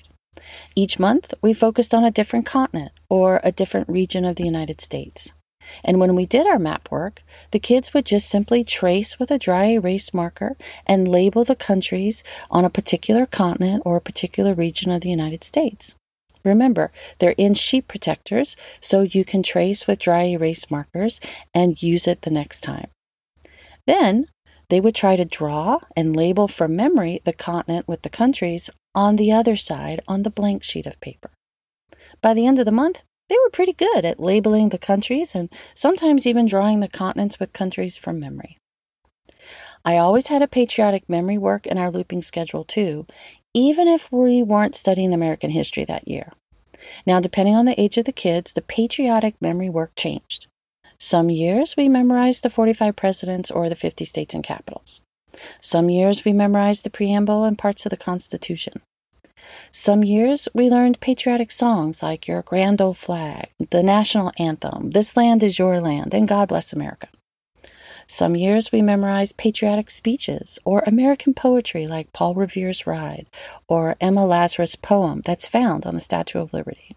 Each 0.75 0.99
month, 0.99 1.35
we 1.43 1.53
focused 1.53 1.95
on 1.95 2.05
a 2.05 2.11
different 2.11 2.47
continent 2.47 2.93
or 3.09 3.41
a 3.43 3.53
different 3.53 3.89
region 3.89 4.25
of 4.25 4.37
the 4.37 4.45
United 4.45 4.81
States. 4.81 5.33
And 5.83 5.99
when 5.99 6.15
we 6.15 6.27
did 6.27 6.47
our 6.47 6.59
map 6.59 6.91
work, 6.91 7.23
the 7.51 7.59
kids 7.59 7.95
would 7.95 8.05
just 8.05 8.29
simply 8.29 8.65
trace 8.65 9.19
with 9.19 9.31
a 9.31 9.39
dry 9.39 9.67
erase 9.67 10.13
marker 10.13 10.57
and 10.87 11.09
label 11.09 11.45
the 11.45 11.57
countries 11.57 12.23
on 12.51 12.65
a 12.65 12.71
particular 12.71 13.27
continent 13.27 13.83
or 13.87 13.97
a 13.97 14.01
particular 14.01 14.55
region 14.55 14.91
of 14.91 15.01
the 15.01 15.09
United 15.09 15.43
States. 15.43 15.95
Remember, 16.45 16.93
they're 17.19 17.35
in 17.39 17.55
sheet 17.55 17.89
protectors, 17.89 18.57
so 18.81 19.03
you 19.03 19.25
can 19.25 19.43
trace 19.43 19.87
with 19.87 19.99
dry 19.99 20.25
erase 20.25 20.71
markers 20.71 21.21
and 21.55 21.83
use 21.83 22.07
it 22.07 22.23
the 22.23 22.31
next 22.31 22.61
time. 22.61 22.89
Then 23.87 24.27
they 24.69 24.81
would 24.81 24.95
try 24.95 25.17
to 25.17 25.25
draw 25.25 25.81
and 25.97 26.17
label 26.17 26.49
from 26.49 26.77
memory 26.77 27.21
the 27.25 27.33
continent 27.33 27.89
with 27.89 28.03
the 28.03 28.11
countries 28.11 28.71
on 28.95 29.17
the 29.17 29.33
other 29.33 29.57
side 29.57 30.01
on 30.07 30.23
the 30.23 30.31
blank 30.31 30.63
sheet 30.63 30.87
of 30.87 31.01
paper. 31.01 31.31
By 32.21 32.35
the 32.35 32.47
end 32.47 32.59
of 32.59 32.67
the 32.67 32.73
month, 32.73 33.03
they 33.29 33.37
were 33.43 33.51
pretty 33.51 33.73
good 33.73 34.05
at 34.05 34.21
labeling 34.21 34.69
the 34.69 34.79
countries 34.79 35.35
and 35.35 35.49
sometimes 35.75 36.27
even 36.27 36.47
drawing 36.47 36.81
the 36.81 36.89
continents 36.89 37.41
with 37.41 37.53
countries 37.53 37.97
from 37.97 38.21
memory. 38.21 38.59
I 39.85 39.99
always 39.99 40.29
had 40.29 40.43
a 40.43 40.49
patriotic 40.49 41.09
memory 41.09 41.39
work 41.39 41.67
in 41.67 41.77
our 41.79 41.91
looping 41.91 42.23
schedule 42.23 42.65
too, 42.65 43.07
even 43.55 43.89
if 43.89 44.11
we 44.11 44.43
weren't 44.43 44.77
studying 44.77 45.13
American 45.13 45.51
history 45.51 45.85
that 45.85 46.09
year. 46.09 46.33
Now, 47.07 47.21
depending 47.21 47.55
on 47.55 47.65
the 47.65 47.81
age 47.81 47.97
of 47.97 48.05
the 48.05 48.13
kids, 48.13 48.53
the 48.53 48.63
patriotic 48.63 49.41
memory 49.41 49.71
work 49.71 49.93
changed. 49.97 50.49
Some 50.99 51.31
years 51.31 51.77
we 51.77 51.89
memorized 51.89 52.43
the 52.43 52.51
45 52.51 52.97
presidents 52.97 53.51
or 53.51 53.69
the 53.69 53.77
50 53.77 54.05
states 54.05 54.35
and 54.35 54.45
capitals. 54.45 55.01
Some 55.61 55.91
years 55.91 56.25
we 56.25 56.33
memorized 56.33 56.85
the 56.85 56.91
preamble 56.91 57.45
and 57.45 57.59
parts 57.59 57.87
of 57.87 57.91
the 57.91 57.97
Constitution. 57.97 58.83
Some 59.71 60.05
years 60.05 60.49
we 60.55 60.71
learned 60.71 61.01
patriotic 61.01 61.51
songs 61.51 62.03
like 62.03 62.27
Your 62.27 62.43
Grand 62.43 62.81
Old 62.81 62.97
Flag, 62.97 63.51
the 63.71 63.83
National 63.83 64.33
Anthem, 64.39 64.91
This 64.91 65.17
Land 65.17 65.43
is 65.43 65.59
Your 65.59 65.81
Land, 65.81 66.15
and 66.15 66.29
God 66.29 66.49
Bless 66.49 66.73
America. 66.73 67.09
Some 68.07 68.37
years 68.37 68.71
we 68.71 68.83
memorized 68.83 69.37
patriotic 69.37 69.91
speeches 69.91 70.59
or 70.65 70.83
American 70.87 71.33
poetry 71.33 71.87
like 71.87 72.13
Paul 72.13 72.35
Revere's 72.35 72.87
Ride 72.87 73.27
or 73.67 73.97
Emma 74.01 74.27
Lazarus' 74.27 74.77
poem 74.77 75.23
that's 75.25 75.49
found 75.49 75.87
on 75.87 75.95
the 75.95 76.01
Statue 76.01 76.39
of 76.39 76.53
Liberty. 76.53 76.97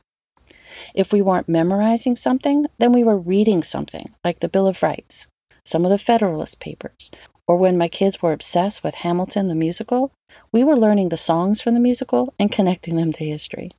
If 0.94 1.14
we 1.14 1.22
weren't 1.22 1.50
memorizing 1.50 2.16
something, 2.16 2.66
then 2.78 2.92
we 2.92 3.04
were 3.04 3.18
reading 3.18 3.64
something 3.64 4.14
like 4.24 4.40
the 4.40 4.50
Bill 4.50 4.68
of 4.68 4.84
Rights, 4.84 5.28
some 5.64 5.86
of 5.86 5.92
the 5.92 5.98
Federalist 5.98 6.60
Papers, 6.60 7.10
or 7.48 7.58
when 7.58 7.78
my 7.78 7.88
kids 7.88 8.22
were 8.22 8.34
obsessed 8.34 8.84
with 8.84 8.96
Hamilton 8.96 9.48
the 9.48 9.56
musical, 9.56 10.12
we 10.52 10.64
were 10.64 10.76
learning 10.76 11.10
the 11.10 11.18
songs 11.18 11.62
from 11.62 11.74
the 11.74 11.80
musical 11.80 12.34
and 12.38 12.52
connecting 12.52 12.98
them 12.98 13.14
to 13.14 13.26
history. 13.26 13.72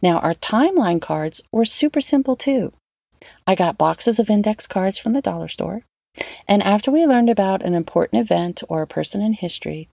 Now, 0.00 0.18
our 0.18 0.34
timeline 0.34 1.00
cards 1.00 1.42
were 1.52 1.64
super 1.64 2.00
simple 2.00 2.36
too. 2.36 2.72
I 3.46 3.54
got 3.54 3.78
boxes 3.78 4.18
of 4.18 4.30
index 4.30 4.66
cards 4.66 4.96
from 4.96 5.12
the 5.12 5.20
dollar 5.20 5.48
store 5.48 5.82
And 6.46 6.62
after 6.62 6.90
we 6.90 7.06
learned 7.06 7.30
about 7.30 7.62
an 7.62 7.74
important 7.74 8.20
event 8.20 8.62
or 8.68 8.82
a 8.82 8.86
person 8.86 9.22
in 9.22 9.34
history, 9.34 9.88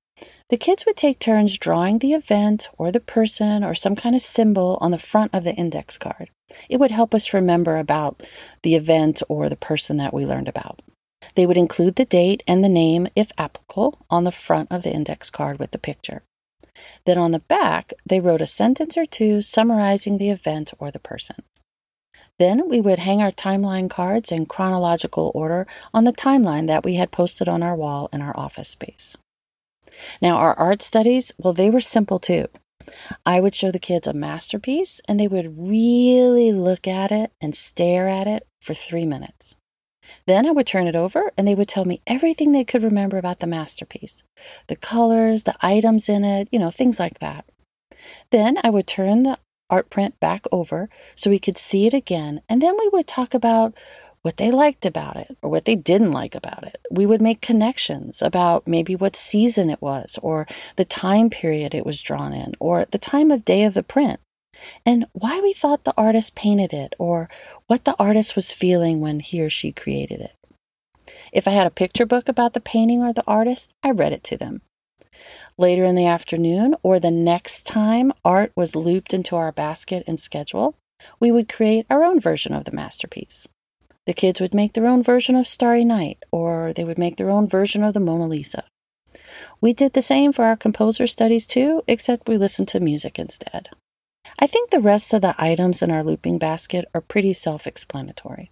the 0.49 0.57
kids 0.57 0.85
would 0.85 0.97
take 0.97 1.19
turns 1.19 1.57
drawing 1.57 1.99
the 1.99 2.13
event 2.13 2.69
or 2.77 2.91
the 2.91 2.99
person 2.99 3.63
or 3.63 3.75
some 3.75 3.95
kind 3.95 4.15
of 4.15 4.21
symbol 4.21 4.77
on 4.81 4.91
the 4.91 4.97
front 4.97 5.33
of 5.33 5.43
the 5.43 5.53
index 5.53 5.97
card. 5.97 6.29
It 6.69 6.77
would 6.77 6.91
help 6.91 7.13
us 7.13 7.33
remember 7.33 7.77
about 7.77 8.23
the 8.63 8.75
event 8.75 9.21
or 9.27 9.49
the 9.49 9.55
person 9.55 9.97
that 9.97 10.13
we 10.13 10.25
learned 10.25 10.47
about. 10.47 10.81
They 11.35 11.45
would 11.45 11.57
include 11.57 11.95
the 11.95 12.05
date 12.05 12.41
and 12.47 12.63
the 12.63 12.69
name, 12.69 13.07
if 13.15 13.31
applicable, 13.37 13.99
on 14.09 14.23
the 14.23 14.31
front 14.31 14.71
of 14.71 14.83
the 14.83 14.91
index 14.91 15.29
card 15.29 15.59
with 15.59 15.71
the 15.71 15.77
picture. 15.77 16.23
Then 17.05 17.17
on 17.17 17.31
the 17.31 17.39
back, 17.39 17.93
they 18.05 18.19
wrote 18.19 18.41
a 18.41 18.47
sentence 18.47 18.97
or 18.97 19.05
two 19.05 19.41
summarizing 19.41 20.17
the 20.17 20.29
event 20.29 20.73
or 20.79 20.91
the 20.91 20.99
person. 20.99 21.43
Then 22.39 22.69
we 22.69 22.81
would 22.81 22.99
hang 22.99 23.21
our 23.21 23.31
timeline 23.31 23.89
cards 23.89 24.31
in 24.31 24.45
chronological 24.45 25.31
order 25.33 25.65
on 25.93 26.03
the 26.03 26.13
timeline 26.13 26.67
that 26.67 26.83
we 26.83 26.95
had 26.95 27.11
posted 27.11 27.47
on 27.47 27.63
our 27.63 27.75
wall 27.75 28.09
in 28.13 28.21
our 28.21 28.37
office 28.37 28.69
space. 28.69 29.17
Now, 30.21 30.37
our 30.37 30.53
art 30.53 30.81
studies, 30.81 31.33
well, 31.37 31.53
they 31.53 31.69
were 31.69 31.79
simple 31.79 32.19
too. 32.19 32.47
I 33.25 33.39
would 33.39 33.55
show 33.55 33.71
the 33.71 33.79
kids 33.79 34.07
a 34.07 34.13
masterpiece 34.13 35.01
and 35.07 35.19
they 35.19 35.27
would 35.27 35.57
really 35.57 36.51
look 36.51 36.87
at 36.87 37.11
it 37.11 37.31
and 37.41 37.55
stare 37.55 38.07
at 38.07 38.27
it 38.27 38.45
for 38.61 38.73
three 38.73 39.05
minutes. 39.05 39.55
Then 40.25 40.45
I 40.45 40.51
would 40.51 40.67
turn 40.67 40.87
it 40.87 40.95
over 40.95 41.31
and 41.37 41.47
they 41.47 41.55
would 41.55 41.67
tell 41.67 41.85
me 41.85 42.01
everything 42.07 42.51
they 42.51 42.63
could 42.63 42.83
remember 42.83 43.17
about 43.17 43.39
the 43.39 43.47
masterpiece 43.47 44.23
the 44.67 44.75
colors, 44.75 45.43
the 45.43 45.55
items 45.61 46.07
in 46.07 46.23
it, 46.23 46.47
you 46.51 46.59
know, 46.59 46.71
things 46.71 46.99
like 46.99 47.19
that. 47.19 47.45
Then 48.29 48.57
I 48.63 48.69
would 48.69 48.87
turn 48.87 49.23
the 49.23 49.39
art 49.69 49.89
print 49.89 50.19
back 50.19 50.45
over 50.51 50.89
so 51.15 51.29
we 51.29 51.39
could 51.39 51.57
see 51.57 51.87
it 51.87 51.93
again, 51.93 52.41
and 52.49 52.61
then 52.61 52.75
we 52.77 52.89
would 52.93 53.07
talk 53.07 53.33
about 53.33 53.73
what 54.21 54.37
they 54.37 54.51
liked 54.51 54.85
about 54.85 55.15
it 55.15 55.37
or 55.41 55.49
what 55.49 55.65
they 55.65 55.75
didn't 55.75 56.11
like 56.11 56.35
about 56.35 56.65
it. 56.67 56.77
We 56.91 57.05
would 57.05 57.21
make 57.21 57.39
connections 57.39 58.21
about 58.21 58.67
maybe 58.67 58.95
what 58.95 59.15
season 59.15 59.69
it 59.69 59.81
was 59.81 60.19
or 60.21 60.47
the 60.75 60.83
time 60.85 61.29
period 61.29 61.73
it 61.73 61.85
was 61.85 62.01
drawn 62.01 62.33
in 62.33 62.53
or 62.59 62.85
the 62.91 62.97
time 62.97 63.31
of 63.31 63.45
day 63.45 63.63
of 63.63 63.73
the 63.73 63.83
print 63.83 64.19
and 64.85 65.05
why 65.13 65.39
we 65.39 65.53
thought 65.53 65.83
the 65.83 65.93
artist 65.95 66.35
painted 66.35 66.73
it 66.73 66.93
or 66.97 67.29
what 67.67 67.85
the 67.85 67.95
artist 67.99 68.35
was 68.35 68.51
feeling 68.51 68.99
when 68.99 69.19
he 69.19 69.41
or 69.41 69.49
she 69.49 69.71
created 69.71 70.19
it. 70.19 70.33
If 71.31 71.47
I 71.47 71.51
had 71.51 71.67
a 71.67 71.71
picture 71.71 72.05
book 72.05 72.27
about 72.27 72.53
the 72.53 72.59
painting 72.59 73.01
or 73.01 73.13
the 73.13 73.23
artist, 73.25 73.71
I 73.83 73.91
read 73.91 74.13
it 74.13 74.23
to 74.25 74.37
them. 74.37 74.61
Later 75.59 75.83
in 75.83 75.95
the 75.95 76.05
afternoon 76.05 76.75
or 76.83 76.99
the 76.99 77.09
next 77.09 77.65
time 77.65 78.13
art 78.23 78.51
was 78.55 78.75
looped 78.75 79.13
into 79.13 79.35
our 79.35 79.51
basket 79.51 80.03
and 80.05 80.19
schedule, 80.19 80.75
we 81.19 81.31
would 81.31 81.49
create 81.49 81.87
our 81.89 82.03
own 82.03 82.19
version 82.19 82.53
of 82.53 82.65
the 82.65 82.71
masterpiece. 82.71 83.47
The 84.05 84.13
kids 84.13 84.39
would 84.39 84.53
make 84.53 84.73
their 84.73 84.85
own 84.85 85.01
version 85.01 85.35
of 85.35 85.47
Starry 85.47 85.83
Night, 85.83 86.23
or 86.31 86.73
they 86.73 86.83
would 86.83 86.97
make 86.97 87.17
their 87.17 87.29
own 87.29 87.47
version 87.47 87.83
of 87.83 87.93
the 87.93 87.99
Mona 87.99 88.27
Lisa. 88.27 88.63
We 89.59 89.73
did 89.73 89.93
the 89.93 90.01
same 90.01 90.31
for 90.31 90.45
our 90.45 90.55
composer 90.55 91.07
studies 91.07 91.47
too, 91.47 91.81
except 91.87 92.29
we 92.29 92.37
listened 92.37 92.67
to 92.69 92.79
music 92.79 93.17
instead. 93.17 93.69
I 94.39 94.45
think 94.45 94.69
the 94.69 94.79
rest 94.79 95.13
of 95.13 95.21
the 95.21 95.35
items 95.37 95.81
in 95.81 95.89
our 95.89 96.03
looping 96.03 96.37
basket 96.37 96.85
are 96.93 97.01
pretty 97.01 97.33
self 97.33 97.65
explanatory. 97.65 98.51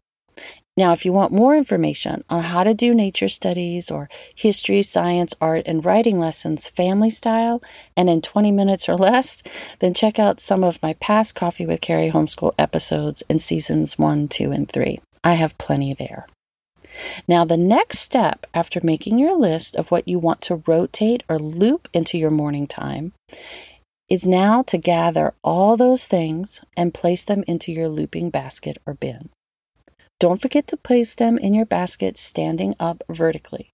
Now, 0.77 0.91
if 0.91 1.05
you 1.05 1.13
want 1.13 1.32
more 1.32 1.55
information 1.55 2.25
on 2.29 2.44
how 2.44 2.65
to 2.65 2.74
do 2.74 2.94
nature 2.94 3.29
studies 3.29 3.89
or 3.89 4.10
history, 4.36 4.82
science, 4.82 5.34
art, 5.39 5.63
and 5.65 5.86
writing 5.86 6.20
lessons 6.20 6.67
family 6.67 7.10
style 7.10 7.63
and 7.96 8.10
in 8.10 8.22
20 8.22 8.51
minutes 8.51 8.89
or 8.89 8.98
less, 8.98 9.41
then 9.79 9.94
check 9.94 10.20
out 10.20 10.41
some 10.41 10.65
of 10.65 10.84
my 10.84 10.94
past 10.96 11.34
Coffee 11.34 11.65
with 11.65 11.79
Carrie 11.79 12.12
homeschool 12.12 12.53
episodes 12.60 13.24
in 13.29 13.39
seasons 13.39 13.98
1, 13.98 14.27
2, 14.27 14.51
and 14.51 14.70
3. 14.70 15.00
I 15.24 15.34
have 15.36 15.58
plenty 15.58 15.94
there. 15.94 16.27
Now, 17.25 17.46
the 17.46 17.58
next 17.58 18.00
step 18.00 18.46
after 18.53 18.82
making 18.84 19.17
your 19.17 19.38
list 19.38 19.77
of 19.77 19.91
what 19.91 20.08
you 20.08 20.20
want 20.20 20.41
to 20.41 20.62
rotate 20.67 21.24
or 21.29 21.39
loop 21.39 21.88
into 21.94 22.17
your 22.17 22.32
morning 22.32 22.67
time 22.67 23.13
is 24.10 24.27
now 24.27 24.62
to 24.63 24.77
gather 24.77 25.34
all 25.41 25.77
those 25.77 26.05
things 26.05 26.62
and 26.75 26.93
place 26.93 27.23
them 27.23 27.43
into 27.47 27.71
your 27.71 27.89
looping 27.89 28.30
basket 28.30 28.78
or 28.86 28.93
bin. 28.93 29.30
Don't 30.19 30.41
forget 30.41 30.67
to 30.67 30.78
place 30.78 31.15
them 31.15 31.38
in 31.38 31.54
your 31.54 31.65
basket 31.65 32.17
standing 32.17 32.75
up 32.80 33.04
vertically. 33.10 33.71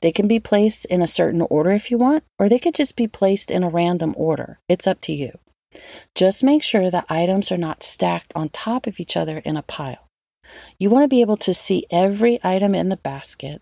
They 0.00 0.10
can 0.10 0.26
be 0.26 0.40
placed 0.40 0.86
in 0.86 1.02
a 1.02 1.06
certain 1.06 1.42
order 1.42 1.72
if 1.72 1.90
you 1.90 1.98
want, 1.98 2.24
or 2.38 2.48
they 2.48 2.58
could 2.58 2.74
just 2.74 2.96
be 2.96 3.06
placed 3.06 3.50
in 3.50 3.62
a 3.62 3.68
random 3.68 4.14
order. 4.16 4.58
It's 4.68 4.86
up 4.86 5.00
to 5.02 5.12
you. 5.12 5.38
Just 6.14 6.42
make 6.42 6.62
sure 6.62 6.90
the 6.90 7.04
items 7.10 7.52
are 7.52 7.58
not 7.58 7.82
stacked 7.82 8.32
on 8.34 8.48
top 8.48 8.86
of 8.86 8.98
each 8.98 9.16
other 9.16 9.38
in 9.38 9.56
a 9.56 9.62
pile. 9.62 10.08
You 10.78 10.88
want 10.88 11.04
to 11.04 11.08
be 11.08 11.20
able 11.20 11.36
to 11.38 11.52
see 11.52 11.86
every 11.90 12.38
item 12.42 12.74
in 12.74 12.88
the 12.88 12.96
basket. 12.96 13.60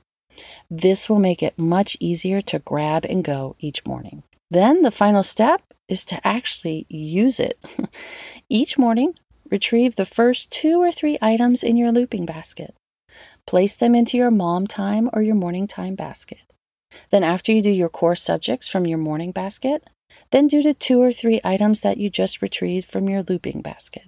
This 0.71 1.09
will 1.09 1.19
make 1.19 1.43
it 1.43 1.59
much 1.59 1.97
easier 2.01 2.41
to 2.43 2.59
grab 2.61 3.05
and 3.05 3.25
go 3.25 3.57
each 3.59 3.85
morning. 3.87 4.23
Then 4.51 4.83
the 4.83 4.91
final 4.91 5.23
step 5.23 5.63
is 5.89 6.05
to 6.07 6.27
actually 6.27 6.87
use 6.89 7.41
it. 7.41 7.59
Each 8.49 8.79
morning, 8.79 9.15
retrieve 9.55 9.95
the 9.95 10.05
first 10.05 10.51
two 10.51 10.83
or 10.83 10.91
three 10.91 11.17
items 11.23 11.63
in 11.63 11.77
your 11.77 11.93
looping 11.93 12.27
basket. 12.27 12.75
Place 13.47 13.77
them 13.77 13.95
into 13.95 14.17
your 14.17 14.33
mom 14.33 14.67
time 14.67 15.09
or 15.13 15.23
your 15.23 15.37
morning 15.37 15.69
time 15.69 15.95
basket. 15.95 16.41
Then, 17.11 17.23
after 17.23 17.53
you 17.53 17.63
do 17.63 17.71
your 17.71 17.89
core 17.89 18.17
subjects 18.17 18.67
from 18.67 18.85
your 18.85 18.99
morning 18.99 19.31
basket, 19.31 19.89
then 20.33 20.49
do 20.49 20.61
the 20.61 20.75
two 20.75 21.01
or 21.01 21.13
three 21.13 21.41
items 21.45 21.83
that 21.83 21.99
you 21.99 22.11
just 22.11 22.43
retrieved 22.43 22.89
from 22.89 23.09
your 23.09 23.23
looping 23.23 23.63
basket. 23.63 24.07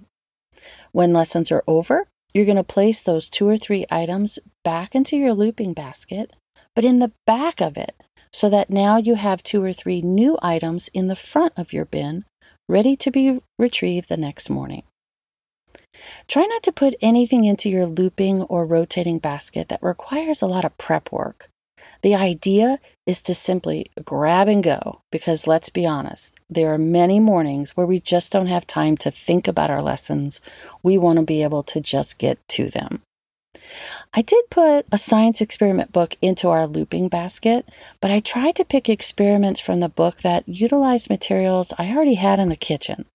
When 0.91 1.13
lessons 1.13 1.49
are 1.49 1.63
over, 1.65 2.07
you're 2.33 2.51
going 2.51 2.57
to 2.57 2.75
place 2.75 3.01
those 3.01 3.29
two 3.29 3.47
or 3.47 3.57
three 3.57 3.85
items 3.89 4.39
back 4.65 4.95
into 4.95 5.15
your 5.15 5.33
looping 5.33 5.71
basket, 5.73 6.35
but 6.75 6.83
in 6.83 6.99
the 6.99 7.13
back 7.25 7.61
of 7.61 7.77
it, 7.77 7.95
so 8.33 8.49
that 8.49 8.69
now 8.69 8.97
you 8.97 9.15
have 9.15 9.43
two 9.43 9.63
or 9.63 9.71
three 9.71 10.01
new 10.01 10.37
items 10.41 10.89
in 10.89 11.07
the 11.07 11.15
front 11.15 11.53
of 11.55 11.71
your 11.71 11.85
bin 11.85 12.25
ready 12.67 12.97
to 12.97 13.09
be 13.11 13.39
retrieved 13.57 14.09
the 14.09 14.17
next 14.17 14.49
morning. 14.49 14.83
Try 16.27 16.45
not 16.45 16.63
to 16.63 16.71
put 16.71 16.95
anything 17.01 17.45
into 17.45 17.69
your 17.69 17.85
looping 17.85 18.43
or 18.43 18.65
rotating 18.65 19.19
basket 19.19 19.69
that 19.69 19.83
requires 19.83 20.41
a 20.41 20.47
lot 20.47 20.65
of 20.65 20.77
prep 20.77 21.11
work. 21.11 21.49
The 22.01 22.15
idea 22.15 22.79
is 23.05 23.21
to 23.23 23.33
simply 23.33 23.91
grab 24.03 24.47
and 24.47 24.63
go 24.63 25.01
because 25.11 25.47
let's 25.47 25.69
be 25.69 25.85
honest, 25.85 26.37
there 26.49 26.73
are 26.73 26.77
many 26.77 27.19
mornings 27.19 27.75
where 27.75 27.87
we 27.87 27.99
just 27.99 28.31
don't 28.31 28.47
have 28.47 28.67
time 28.67 28.97
to 28.97 29.11
think 29.11 29.47
about 29.47 29.71
our 29.71 29.81
lessons. 29.81 30.41
We 30.83 30.97
want 30.97 31.17
to 31.19 31.25
be 31.25 31.43
able 31.43 31.63
to 31.63 31.81
just 31.81 32.17
get 32.17 32.39
to 32.49 32.69
them. 32.69 33.01
I 34.13 34.21
did 34.21 34.49
put 34.49 34.85
a 34.91 34.97
science 34.97 35.41
experiment 35.41 35.91
book 35.91 36.15
into 36.21 36.49
our 36.49 36.67
looping 36.67 37.09
basket, 37.09 37.67
but 37.99 38.11
I 38.11 38.19
tried 38.19 38.55
to 38.57 38.65
pick 38.65 38.89
experiments 38.89 39.59
from 39.59 39.79
the 39.79 39.89
book 39.89 40.21
that 40.21 40.47
utilized 40.47 41.09
materials 41.09 41.73
I 41.77 41.89
already 41.93 42.15
had 42.15 42.39
in 42.39 42.49
the 42.49 42.55
kitchen. 42.55 43.05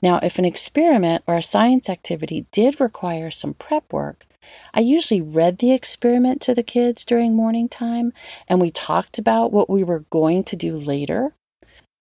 Now, 0.00 0.18
if 0.22 0.38
an 0.38 0.44
experiment 0.44 1.24
or 1.26 1.36
a 1.36 1.42
science 1.42 1.88
activity 1.88 2.46
did 2.52 2.80
require 2.80 3.30
some 3.30 3.54
prep 3.54 3.92
work, 3.92 4.26
I 4.74 4.80
usually 4.80 5.20
read 5.20 5.58
the 5.58 5.72
experiment 5.72 6.40
to 6.42 6.54
the 6.54 6.62
kids 6.62 7.04
during 7.04 7.34
morning 7.34 7.68
time 7.68 8.12
and 8.48 8.60
we 8.60 8.70
talked 8.70 9.18
about 9.18 9.52
what 9.52 9.70
we 9.70 9.84
were 9.84 10.04
going 10.10 10.44
to 10.44 10.56
do 10.56 10.76
later. 10.76 11.32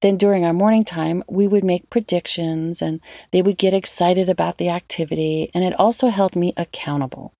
Then 0.01 0.17
during 0.17 0.43
our 0.43 0.53
morning 0.53 0.83
time, 0.83 1.23
we 1.29 1.47
would 1.47 1.63
make 1.63 1.89
predictions 1.89 2.81
and 2.81 2.99
they 3.31 3.41
would 3.41 3.57
get 3.57 3.73
excited 3.73 4.29
about 4.29 4.57
the 4.57 4.69
activity, 4.69 5.51
and 5.53 5.63
it 5.63 5.79
also 5.79 6.07
held 6.07 6.35
me 6.35 6.53
accountable. 6.57 7.33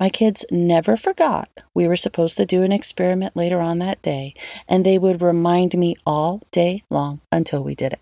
My 0.00 0.08
kids 0.08 0.44
never 0.50 0.96
forgot 0.96 1.48
we 1.74 1.86
were 1.86 1.96
supposed 1.96 2.36
to 2.38 2.46
do 2.46 2.62
an 2.62 2.72
experiment 2.72 3.36
later 3.36 3.60
on 3.60 3.78
that 3.78 4.02
day, 4.02 4.34
and 4.66 4.84
they 4.84 4.98
would 4.98 5.22
remind 5.22 5.74
me 5.74 5.96
all 6.06 6.40
day 6.50 6.82
long 6.90 7.20
until 7.30 7.62
we 7.62 7.74
did 7.74 7.92
it. 7.92 8.00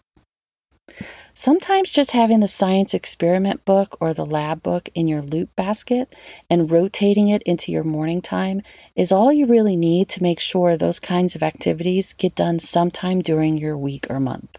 Sometimes 1.34 1.90
just 1.90 2.12
having 2.12 2.40
the 2.40 2.48
science 2.48 2.92
experiment 2.92 3.64
book 3.64 3.96
or 4.00 4.12
the 4.12 4.26
lab 4.26 4.62
book 4.62 4.90
in 4.94 5.08
your 5.08 5.22
loop 5.22 5.48
basket 5.56 6.14
and 6.50 6.70
rotating 6.70 7.28
it 7.28 7.42
into 7.44 7.72
your 7.72 7.84
morning 7.84 8.20
time 8.20 8.60
is 8.94 9.10
all 9.10 9.32
you 9.32 9.46
really 9.46 9.76
need 9.76 10.10
to 10.10 10.22
make 10.22 10.40
sure 10.40 10.76
those 10.76 11.00
kinds 11.00 11.34
of 11.34 11.42
activities 11.42 12.12
get 12.12 12.34
done 12.34 12.58
sometime 12.58 13.22
during 13.22 13.56
your 13.56 13.78
week 13.78 14.06
or 14.10 14.20
month. 14.20 14.58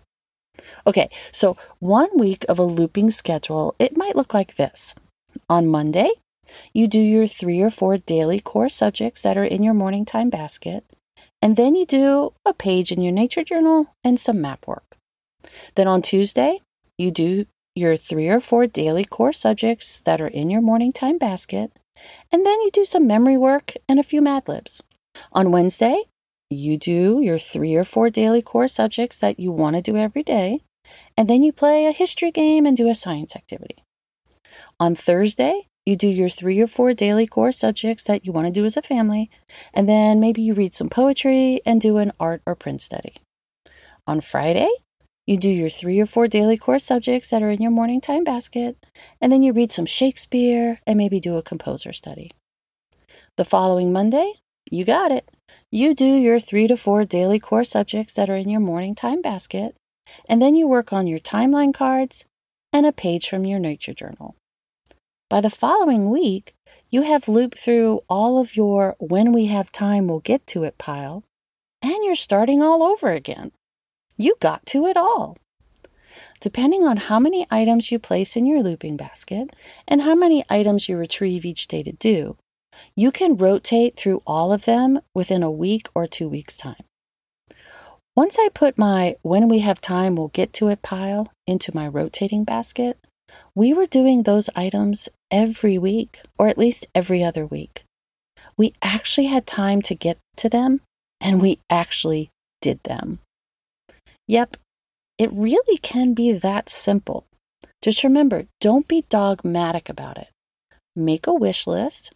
Okay, 0.88 1.10
so 1.32 1.58
one 1.80 2.10
week 2.18 2.44
of 2.50 2.58
a 2.58 2.64
looping 2.64 3.12
schedule, 3.12 3.76
it 3.78 3.96
might 3.96 4.16
look 4.16 4.34
like 4.34 4.56
this. 4.56 4.96
On 5.50 5.68
Monday, 5.68 6.10
you 6.74 6.88
do 6.88 7.00
your 7.00 7.28
three 7.28 7.62
or 7.62 7.70
four 7.70 7.98
daily 7.98 8.40
core 8.40 8.70
subjects 8.70 9.22
that 9.22 9.38
are 9.38 9.44
in 9.44 9.64
your 9.64 9.74
morning 9.74 10.06
time 10.06 10.30
basket, 10.30 10.84
and 11.42 11.56
then 11.56 11.76
you 11.76 11.86
do 11.86 12.34
a 12.46 12.54
page 12.54 12.92
in 12.92 13.02
your 13.02 13.14
nature 13.14 13.44
journal 13.44 13.94
and 14.04 14.20
some 14.20 14.42
map 14.42 14.66
work. 14.68 14.93
Then 15.76 15.88
on 15.88 16.02
Tuesday, 16.02 16.60
you 16.98 17.12
do 17.12 17.46
your 17.76 17.98
three 17.98 18.28
or 18.28 18.40
four 18.40 18.68
daily 18.68 19.04
core 19.04 19.34
subjects 19.34 20.02
that 20.02 20.22
are 20.22 20.28
in 20.28 20.50
your 20.50 20.62
morning 20.62 20.92
time 20.92 21.18
basket, 21.18 21.72
and 22.32 22.46
then 22.46 22.62
you 22.62 22.72
do 22.72 22.86
some 22.86 23.08
memory 23.08 23.38
work 23.38 23.74
and 23.88 24.00
a 24.00 24.04
few 24.04 24.22
Mad 24.22 24.48
Libs. 24.48 24.82
On 25.32 25.52
Wednesday, 25.52 26.04
you 26.50 26.78
do 26.78 27.20
your 27.22 27.40
three 27.40 27.76
or 27.76 27.84
four 27.84 28.10
daily 28.10 28.42
core 28.42 28.68
subjects 28.68 29.18
that 29.20 29.40
you 29.40 29.52
want 29.52 29.76
to 29.76 29.82
do 29.82 29.98
every 29.98 30.24
day, 30.24 30.62
and 31.18 31.30
then 31.30 31.44
you 31.44 31.52
play 31.52 31.86
a 31.86 31.92
history 31.92 32.32
game 32.32 32.66
and 32.66 32.78
do 32.78 32.90
a 32.90 32.96
science 32.96 33.36
activity. 33.36 33.78
On 34.80 34.96
Thursday, 34.96 35.68
you 35.86 35.96
do 35.96 36.08
your 36.08 36.30
three 36.30 36.62
or 36.62 36.68
four 36.68 36.94
daily 36.94 37.28
core 37.28 37.52
subjects 37.52 38.04
that 38.06 38.26
you 38.26 38.32
want 38.32 38.48
to 38.48 38.54
do 38.54 38.66
as 38.66 38.78
a 38.78 38.82
family, 38.82 39.30
and 39.74 39.90
then 39.90 40.20
maybe 40.20 40.42
you 40.42 40.54
read 40.54 40.74
some 40.74 40.90
poetry 40.90 41.62
and 41.66 41.82
do 41.82 41.98
an 41.98 42.12
art 42.20 42.42
or 42.46 42.56
print 42.56 42.82
study. 42.82 43.16
On 44.08 44.22
Friday, 44.22 44.70
you 45.26 45.38
do 45.38 45.50
your 45.50 45.70
three 45.70 46.00
or 46.00 46.06
four 46.06 46.28
daily 46.28 46.58
core 46.58 46.80
subjects 46.80 47.30
that 47.30 47.42
are 47.42 47.50
in 47.50 47.62
your 47.62 47.72
morning 47.72 48.02
time 48.02 48.24
basket, 48.24 48.78
and 49.22 49.32
then 49.32 49.42
you 49.42 49.54
read 49.54 49.72
some 49.72 49.86
Shakespeare 49.86 50.82
and 50.86 50.98
maybe 50.98 51.20
do 51.20 51.38
a 51.38 51.42
composer 51.42 51.94
study. 51.94 52.32
The 53.38 53.46
following 53.46 53.94
Monday, 53.94 54.34
you 54.70 54.84
got 54.84 55.12
it. 55.12 55.32
You 55.72 55.94
do 55.94 56.06
your 56.06 56.40
three 56.40 56.68
to 56.68 56.76
four 56.76 57.06
daily 57.06 57.40
core 57.40 57.64
subjects 57.64 58.14
that 58.16 58.30
are 58.30 58.36
in 58.36 58.50
your 58.50 58.60
morning 58.60 58.96
time 58.96 59.22
basket, 59.22 59.76
and 60.28 60.42
then 60.42 60.56
you 60.56 60.68
work 60.68 60.92
on 60.92 61.08
your 61.08 61.20
timeline 61.20 61.74
cards 61.74 62.26
and 62.74 62.86
a 62.86 62.92
page 62.92 63.30
from 63.30 63.46
your 63.46 63.60
nature 63.60 63.94
journal. 63.94 64.36
By 65.30 65.40
the 65.42 65.50
following 65.50 66.10
week, 66.10 66.54
you 66.90 67.04
have 67.04 67.28
looped 67.28 67.58
through 67.58 68.02
all 68.10 68.40
of 68.40 68.56
your 68.56 68.96
when 69.00 69.32
we 69.32 69.46
have 69.46 69.72
time 69.72 70.08
we'll 70.08 70.20
get 70.20 70.46
to 70.48 70.64
it 70.64 70.78
pile, 70.78 71.24
and 71.82 72.04
you're 72.04 72.16
starting 72.16 72.62
all 72.62 72.84
over 72.84 73.10
again. 73.10 73.52
You 74.18 74.36
got 74.40 74.66
to 74.68 74.86
it 74.86 74.98
all. 74.98 75.38
Depending 76.40 76.84
on 76.84 76.98
how 76.98 77.20
many 77.20 77.48
items 77.50 77.92
you 77.92 78.00
place 78.00 78.36
in 78.36 78.46
your 78.46 78.62
looping 78.62 78.98
basket 78.98 79.56
and 79.88 80.02
how 80.02 80.14
many 80.14 80.44
items 80.50 80.90
you 80.90 80.98
retrieve 80.98 81.46
each 81.46 81.68
day 81.68 81.84
to 81.84 81.92
do, 81.94 82.38
you 82.96 83.12
can 83.12 83.38
rotate 83.38 83.96
through 83.96 84.22
all 84.26 84.52
of 84.52 84.66
them 84.66 85.00
within 85.16 85.44
a 85.44 85.52
week 85.52 85.88
or 85.96 86.06
two 86.08 86.28
weeks' 86.28 86.58
time. 86.58 86.84
Once 88.16 88.38
I 88.38 88.50
put 88.54 88.78
my 88.78 89.16
when 89.22 89.48
we 89.50 89.60
have 89.60 89.82
time 89.82 90.16
we'll 90.16 90.28
get 90.28 90.54
to 90.54 90.68
it 90.68 90.82
pile 90.82 91.32
into 91.48 91.74
my 91.74 91.88
rotating 91.88 92.44
basket, 92.44 93.00
we 93.56 93.74
were 93.74 93.88
doing 93.88 94.24
those 94.24 94.50
items 94.56 95.10
every 95.32 95.78
week, 95.78 96.22
or 96.38 96.48
at 96.48 96.58
least 96.58 96.86
every 96.94 97.24
other 97.24 97.46
week. 97.46 97.84
We 98.58 98.74
actually 98.84 99.28
had 99.28 99.48
time 99.48 99.82
to 99.84 99.96
get 99.96 100.20
to 100.38 100.50
them, 100.50 100.82
and 101.20 101.42
we 101.42 101.60
actually 101.70 102.30
did 102.62 102.80
them. 102.84 103.20
Yep, 104.28 104.58
it 105.18 105.30
really 105.32 105.78
can 105.78 106.14
be 106.14 106.32
that 106.32 106.70
simple. 106.70 107.26
Just 107.82 108.04
remember 108.04 108.46
don't 108.62 108.88
be 108.88 109.06
dogmatic 109.10 109.90
about 109.90 110.18
it. 110.18 110.30
Make 110.96 111.28
a 111.28 111.34
wish 111.34 111.68
list, 111.68 112.14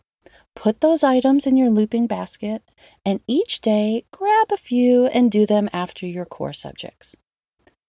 put 0.55 0.81
those 0.81 1.03
items 1.03 1.45
in 1.45 1.57
your 1.57 1.69
looping 1.69 2.07
basket, 2.07 2.61
and 3.05 3.19
each 3.27 3.61
day 3.61 4.05
grab 4.11 4.47
a 4.51 4.57
few 4.57 5.07
and 5.07 5.31
do 5.31 5.45
them 5.45 5.69
after 5.73 6.05
your 6.05 6.25
core 6.25 6.53
subjects. 6.53 7.15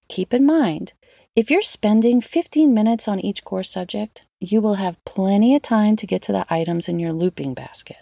Keep 0.09 0.35
in 0.35 0.45
mind, 0.45 0.95
if 1.37 1.51
you're 1.51 1.63
spending 1.63 2.21
15 2.21 2.75
minutes 2.75 3.07
on 3.07 3.21
each 3.21 3.45
core 3.45 3.63
subject, 3.63 4.23
you 4.41 4.61
will 4.61 4.75
have 4.75 5.05
plenty 5.05 5.55
of 5.55 5.63
time 5.63 5.95
to 5.97 6.07
get 6.07 6.23
to 6.23 6.33
the 6.33 6.47
items 6.51 6.89
in 6.89 6.99
your 6.99 7.13
looping 7.13 7.55
basket. 7.55 7.99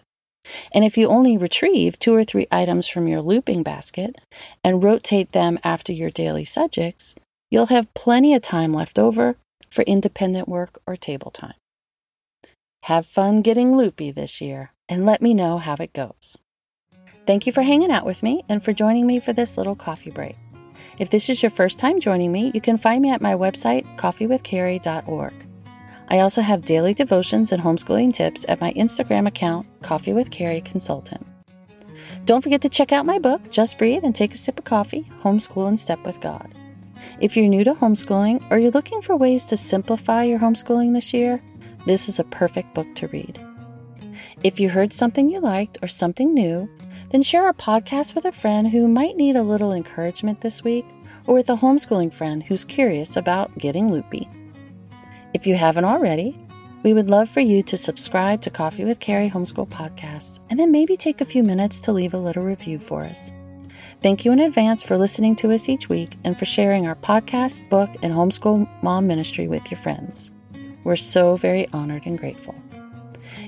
And 0.72 0.84
if 0.84 0.96
you 0.96 1.08
only 1.08 1.36
retrieve 1.36 1.98
two 1.98 2.14
or 2.14 2.24
three 2.24 2.46
items 2.50 2.86
from 2.86 3.08
your 3.08 3.22
looping 3.22 3.62
basket 3.62 4.16
and 4.62 4.82
rotate 4.82 5.32
them 5.32 5.58
after 5.64 5.92
your 5.92 6.10
daily 6.10 6.44
subjects, 6.44 7.14
you'll 7.50 7.66
have 7.66 7.92
plenty 7.94 8.34
of 8.34 8.42
time 8.42 8.72
left 8.72 8.98
over 8.98 9.36
for 9.70 9.82
independent 9.82 10.48
work 10.48 10.80
or 10.86 10.96
table 10.96 11.30
time. 11.30 11.54
Have 12.84 13.06
fun 13.06 13.42
getting 13.42 13.76
loopy 13.76 14.10
this 14.10 14.40
year 14.40 14.72
and 14.88 15.04
let 15.04 15.20
me 15.20 15.34
know 15.34 15.58
how 15.58 15.76
it 15.80 15.92
goes. 15.92 16.36
Thank 17.26 17.46
you 17.46 17.52
for 17.52 17.62
hanging 17.62 17.90
out 17.90 18.06
with 18.06 18.22
me 18.22 18.44
and 18.48 18.64
for 18.64 18.72
joining 18.72 19.06
me 19.06 19.18
for 19.18 19.32
this 19.32 19.58
little 19.58 19.74
coffee 19.74 20.10
break. 20.10 20.36
If 20.98 21.10
this 21.10 21.28
is 21.28 21.42
your 21.42 21.50
first 21.50 21.78
time 21.78 22.00
joining 22.00 22.30
me, 22.30 22.52
you 22.54 22.60
can 22.60 22.78
find 22.78 23.02
me 23.02 23.10
at 23.10 23.20
my 23.20 23.34
website, 23.34 23.84
coffeewithcarrie.org. 23.96 25.45
I 26.08 26.20
also 26.20 26.40
have 26.40 26.64
daily 26.64 26.94
devotions 26.94 27.50
and 27.50 27.62
homeschooling 27.62 28.14
tips 28.14 28.46
at 28.48 28.60
my 28.60 28.72
Instagram 28.74 29.26
account, 29.26 29.66
Coffee 29.82 30.12
with 30.12 30.30
Carrie 30.30 30.60
Consultant. 30.60 31.26
Don't 32.24 32.42
forget 32.42 32.60
to 32.62 32.68
check 32.68 32.92
out 32.92 33.06
my 33.06 33.18
book, 33.18 33.50
Just 33.50 33.78
Breathe 33.78 34.04
and 34.04 34.14
Take 34.14 34.34
a 34.34 34.36
Sip 34.36 34.58
of 34.58 34.64
Coffee 34.64 35.08
Homeschool 35.22 35.68
and 35.68 35.78
Step 35.78 36.04
with 36.04 36.20
God. 36.20 36.52
If 37.20 37.36
you're 37.36 37.48
new 37.48 37.64
to 37.64 37.74
homeschooling 37.74 38.50
or 38.50 38.58
you're 38.58 38.70
looking 38.70 39.02
for 39.02 39.16
ways 39.16 39.44
to 39.46 39.56
simplify 39.56 40.24
your 40.24 40.38
homeschooling 40.38 40.94
this 40.94 41.12
year, 41.12 41.42
this 41.86 42.08
is 42.08 42.18
a 42.18 42.24
perfect 42.24 42.74
book 42.74 42.86
to 42.96 43.08
read. 43.08 43.40
If 44.42 44.60
you 44.60 44.70
heard 44.70 44.92
something 44.92 45.28
you 45.28 45.40
liked 45.40 45.78
or 45.82 45.88
something 45.88 46.32
new, 46.32 46.68
then 47.10 47.22
share 47.22 47.44
our 47.44 47.52
podcast 47.52 48.14
with 48.14 48.24
a 48.24 48.32
friend 48.32 48.68
who 48.68 48.88
might 48.88 49.16
need 49.16 49.36
a 49.36 49.42
little 49.42 49.72
encouragement 49.72 50.40
this 50.40 50.62
week 50.62 50.86
or 51.26 51.34
with 51.34 51.50
a 51.50 51.56
homeschooling 51.56 52.12
friend 52.12 52.42
who's 52.42 52.64
curious 52.64 53.16
about 53.16 53.56
getting 53.58 53.90
loopy. 53.90 54.28
If 55.36 55.46
you 55.46 55.54
haven't 55.54 55.84
already, 55.84 56.34
we 56.82 56.94
would 56.94 57.10
love 57.10 57.28
for 57.28 57.40
you 57.40 57.62
to 57.64 57.76
subscribe 57.76 58.40
to 58.40 58.48
Coffee 58.48 58.86
with 58.86 59.00
Carrie 59.00 59.28
Homeschool 59.28 59.68
Podcast 59.68 60.40
and 60.48 60.58
then 60.58 60.72
maybe 60.72 60.96
take 60.96 61.20
a 61.20 61.26
few 61.26 61.42
minutes 61.42 61.78
to 61.80 61.92
leave 61.92 62.14
a 62.14 62.18
little 62.18 62.42
review 62.42 62.78
for 62.78 63.02
us. 63.02 63.34
Thank 64.02 64.24
you 64.24 64.32
in 64.32 64.40
advance 64.40 64.82
for 64.82 64.96
listening 64.96 65.36
to 65.36 65.52
us 65.52 65.68
each 65.68 65.90
week 65.90 66.16
and 66.24 66.38
for 66.38 66.46
sharing 66.46 66.86
our 66.86 66.94
podcast, 66.94 67.68
book, 67.68 67.90
and 68.02 68.14
homeschool 68.14 68.66
mom 68.82 69.06
ministry 69.06 69.46
with 69.46 69.70
your 69.70 69.76
friends. 69.76 70.30
We're 70.84 70.96
so 70.96 71.36
very 71.36 71.68
honored 71.70 72.06
and 72.06 72.18
grateful. 72.18 72.54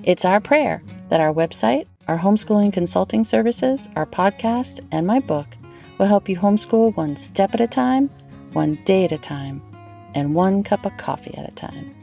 It's 0.02 0.26
our 0.26 0.40
prayer 0.40 0.82
that 1.08 1.20
our 1.20 1.32
website, 1.32 1.86
our 2.06 2.18
homeschooling 2.18 2.74
consulting 2.74 3.24
services, 3.24 3.88
our 3.96 4.04
podcast, 4.04 4.86
and 4.92 5.06
my 5.06 5.20
book 5.20 5.46
will 5.96 6.04
help 6.04 6.28
you 6.28 6.36
homeschool 6.36 6.94
one 6.98 7.16
step 7.16 7.54
at 7.54 7.62
a 7.62 7.66
time, 7.66 8.10
one 8.52 8.74
day 8.84 9.06
at 9.06 9.12
a 9.12 9.16
time, 9.16 9.62
and 10.18 10.34
one 10.34 10.62
cup 10.62 10.84
of 10.84 10.96
coffee 10.96 11.34
at 11.36 11.50
a 11.50 11.54
time. 11.54 11.94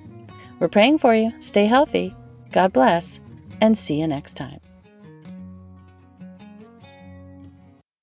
We're 0.59 0.69
praying 0.69 0.99
for 0.99 1.13
you. 1.13 1.31
Stay 1.41 1.65
healthy. 1.65 2.15
God 2.51 2.73
bless, 2.73 3.19
and 3.61 3.77
see 3.77 3.99
you 3.99 4.07
next 4.07 4.35
time. 4.35 4.59